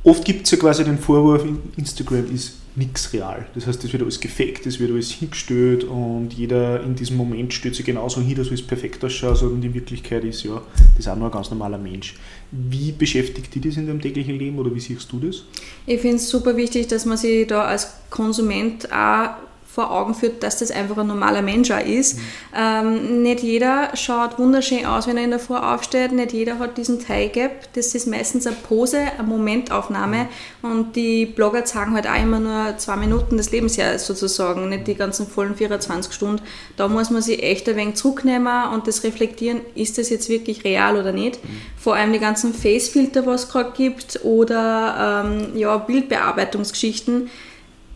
Oft 0.06 0.24
gibt 0.24 0.44
es 0.44 0.52
ja 0.52 0.58
quasi 0.58 0.84
den 0.84 0.98
Vorwurf, 0.98 1.44
Instagram 1.76 2.32
ist 2.32 2.52
nichts 2.76 3.12
real. 3.12 3.44
Das 3.56 3.66
heißt, 3.66 3.82
es 3.82 3.92
wird 3.92 4.04
alles 4.04 4.20
gefaked, 4.20 4.64
es 4.64 4.78
wird 4.78 4.92
alles 4.92 5.10
hingestellt 5.10 5.82
und 5.82 6.32
jeder 6.32 6.80
in 6.84 6.94
diesem 6.94 7.16
Moment 7.16 7.52
stellt 7.52 7.74
sich 7.74 7.84
genauso 7.84 8.20
hin, 8.20 8.36
dass 8.36 8.52
es 8.52 8.62
perfekt 8.62 9.04
ausschaut 9.04 9.42
und 9.42 9.64
in 9.64 9.74
Wirklichkeit 9.74 10.22
ist 10.22 10.44
ja 10.44 10.62
das 10.96 11.08
auch 11.08 11.16
nur 11.16 11.26
ein 11.26 11.32
ganz 11.32 11.50
normaler 11.50 11.78
Mensch. 11.78 12.14
Wie 12.52 12.92
beschäftigt 12.92 13.52
dich 13.52 13.62
das 13.62 13.78
in 13.78 13.88
deinem 13.88 14.00
täglichen 14.00 14.38
Leben 14.38 14.56
oder 14.60 14.72
wie 14.72 14.78
siehst 14.78 15.10
du 15.10 15.18
das? 15.18 15.42
Ich 15.86 16.00
finde 16.00 16.18
es 16.18 16.28
super 16.28 16.56
wichtig, 16.56 16.86
dass 16.86 17.04
man 17.04 17.16
sich 17.16 17.44
da 17.48 17.64
als 17.64 17.94
Konsument 18.08 18.92
auch 18.92 19.30
vor 19.76 19.90
Augen 19.90 20.14
führt, 20.14 20.42
dass 20.42 20.56
das 20.56 20.70
einfach 20.70 20.96
ein 20.96 21.06
normaler 21.06 21.42
Mensch 21.42 21.70
auch 21.70 21.84
ist. 21.84 22.16
Mhm. 22.16 22.22
Ähm, 22.56 23.22
nicht 23.22 23.42
jeder 23.42 23.94
schaut 23.94 24.38
wunderschön 24.38 24.86
aus, 24.86 25.06
wenn 25.06 25.18
er 25.18 25.24
in 25.24 25.30
der 25.30 25.38
Früh 25.38 25.54
aufsteht. 25.54 26.12
Nicht 26.12 26.32
jeder 26.32 26.58
hat 26.58 26.78
diesen 26.78 26.98
Tie-Gap. 26.98 27.74
Das 27.74 27.94
ist 27.94 28.06
meistens 28.06 28.46
eine 28.46 28.56
Pose, 28.56 28.98
eine 28.98 29.28
Momentaufnahme. 29.28 30.28
Mhm. 30.62 30.70
Und 30.70 30.96
die 30.96 31.26
Blogger 31.26 31.66
zeigen 31.66 31.92
halt 31.92 32.06
auch 32.06 32.18
immer 32.18 32.40
nur 32.40 32.78
zwei 32.78 32.96
Minuten 32.96 33.36
des 33.36 33.50
Lebensjahres 33.50 34.06
sozusagen, 34.06 34.70
nicht 34.70 34.86
die 34.86 34.94
ganzen 34.94 35.26
vollen 35.26 35.54
24 35.54 36.10
Stunden. 36.10 36.40
Da 36.78 36.88
muss 36.88 37.10
man 37.10 37.20
sich 37.20 37.42
echt 37.42 37.68
ein 37.68 37.76
wenig 37.76 37.96
zurücknehmen 37.96 38.72
und 38.72 38.86
das 38.88 39.04
reflektieren, 39.04 39.60
ist 39.74 39.98
das 39.98 40.08
jetzt 40.08 40.30
wirklich 40.30 40.64
real 40.64 40.96
oder 40.96 41.12
nicht. 41.12 41.44
Mhm. 41.44 41.60
Vor 41.76 41.96
allem 41.96 42.14
die 42.14 42.18
ganzen 42.18 42.54
Face-Filter, 42.54 43.26
was 43.26 43.42
es 43.42 43.48
gerade 43.50 43.72
gibt, 43.76 44.20
oder 44.24 45.26
ähm, 45.26 45.54
ja, 45.54 45.76
Bildbearbeitungsgeschichten. 45.76 47.28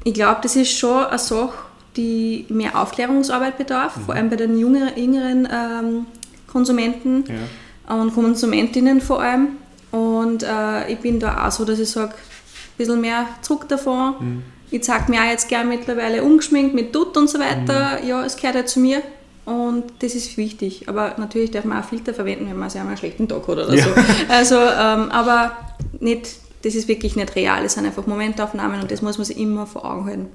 Ich 0.04 0.12
glaube, 0.12 0.40
das 0.42 0.56
ist 0.56 0.76
schon 0.76 1.06
eine 1.06 1.18
Sache, 1.18 1.69
die 1.96 2.46
mehr 2.48 2.80
Aufklärungsarbeit 2.80 3.58
bedarf, 3.58 3.96
mhm. 3.96 4.00
vor 4.02 4.14
allem 4.14 4.30
bei 4.30 4.36
den 4.36 4.58
jüngeren, 4.58 4.96
jüngeren 4.96 5.48
ähm, 5.52 6.06
Konsumenten 6.46 7.24
ja. 7.28 7.94
und 7.94 8.14
Konsumentinnen 8.14 9.00
vor 9.00 9.22
allem. 9.22 9.48
Und 9.90 10.42
äh, 10.42 10.92
ich 10.92 10.98
bin 10.98 11.18
da 11.18 11.46
auch 11.46 11.52
so, 11.52 11.64
dass 11.64 11.78
ich 11.78 11.90
sage, 11.90 12.12
ein 12.12 12.76
bisschen 12.76 13.00
mehr 13.00 13.26
zurück 13.42 13.68
davon. 13.68 14.14
Mhm. 14.20 14.42
Ich 14.70 14.84
zeige 14.84 15.10
mir 15.10 15.20
auch 15.20 15.26
jetzt 15.28 15.48
gerne 15.48 15.68
mittlerweile 15.68 16.22
ungeschminkt 16.22 16.74
mit 16.74 16.94
Dutt 16.94 17.16
und 17.16 17.28
so 17.28 17.40
weiter. 17.40 17.98
Mhm. 18.00 18.08
Ja, 18.08 18.24
es 18.24 18.36
gehört 18.36 18.54
ja 18.54 18.66
zu 18.66 18.78
mir. 18.80 19.02
Und 19.44 19.84
das 20.00 20.14
ist 20.14 20.36
wichtig. 20.36 20.88
Aber 20.88 21.14
natürlich 21.16 21.50
darf 21.50 21.64
man 21.64 21.82
auch 21.82 21.84
Filter 21.84 22.14
verwenden, 22.14 22.48
wenn 22.48 22.56
man 22.56 22.70
sich 22.70 22.78
einmal 22.78 22.92
einen 22.92 22.98
schlechten 22.98 23.26
Tag 23.26 23.42
hat 23.42 23.48
oder 23.48 23.74
ja. 23.74 23.84
so. 23.84 23.90
Also, 24.28 24.56
ähm, 24.56 25.10
aber 25.10 25.56
nicht, 25.98 26.36
das 26.62 26.76
ist 26.76 26.86
wirklich 26.86 27.16
nicht 27.16 27.34
real. 27.34 27.64
Es 27.64 27.74
sind 27.74 27.84
einfach 27.84 28.06
Momentaufnahmen 28.06 28.80
und 28.80 28.90
das 28.92 29.02
muss 29.02 29.18
man 29.18 29.24
sich 29.24 29.38
immer 29.38 29.66
vor 29.66 29.84
Augen 29.84 30.04
halten. 30.04 30.28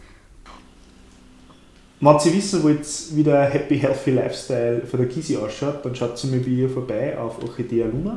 Wenn 2.05 2.19
Sie 2.19 2.35
wissen 2.35 2.61
wollt, 2.61 2.85
wie 3.15 3.23
der 3.23 3.45
Happy 3.45 3.79
Healthy 3.79 4.11
Lifestyle 4.11 4.85
von 4.85 4.99
der 4.99 5.09
Kisi 5.09 5.37
ausschaut, 5.37 5.83
dann 5.83 5.95
schaut 5.95 6.15
sie 6.19 6.27
mal 6.27 6.37
bei 6.37 6.49
ihr 6.49 6.69
vorbei 6.69 7.17
auf 7.17 7.41
Orchidea 7.41 7.87
Luna. 7.87 8.13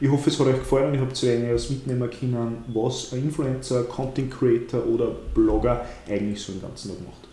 Ich 0.00 0.10
hoffe, 0.10 0.28
es 0.28 0.40
hat 0.40 0.48
euch 0.48 0.58
gefallen 0.58 0.88
und 0.88 0.94
ich 0.94 1.00
habe 1.00 1.12
zu 1.12 1.30
einiges 1.30 1.70
mitnehmen 1.70 2.10
können, 2.10 2.64
was 2.74 3.12
ein 3.12 3.20
Influencer, 3.20 3.84
Content 3.84 4.32
Creator 4.32 4.84
oder 4.84 5.12
Blogger 5.34 5.86
eigentlich 6.08 6.42
so 6.42 6.50
den 6.50 6.62
ganzen 6.62 6.88
Tag 6.88 6.98
macht. 7.06 7.27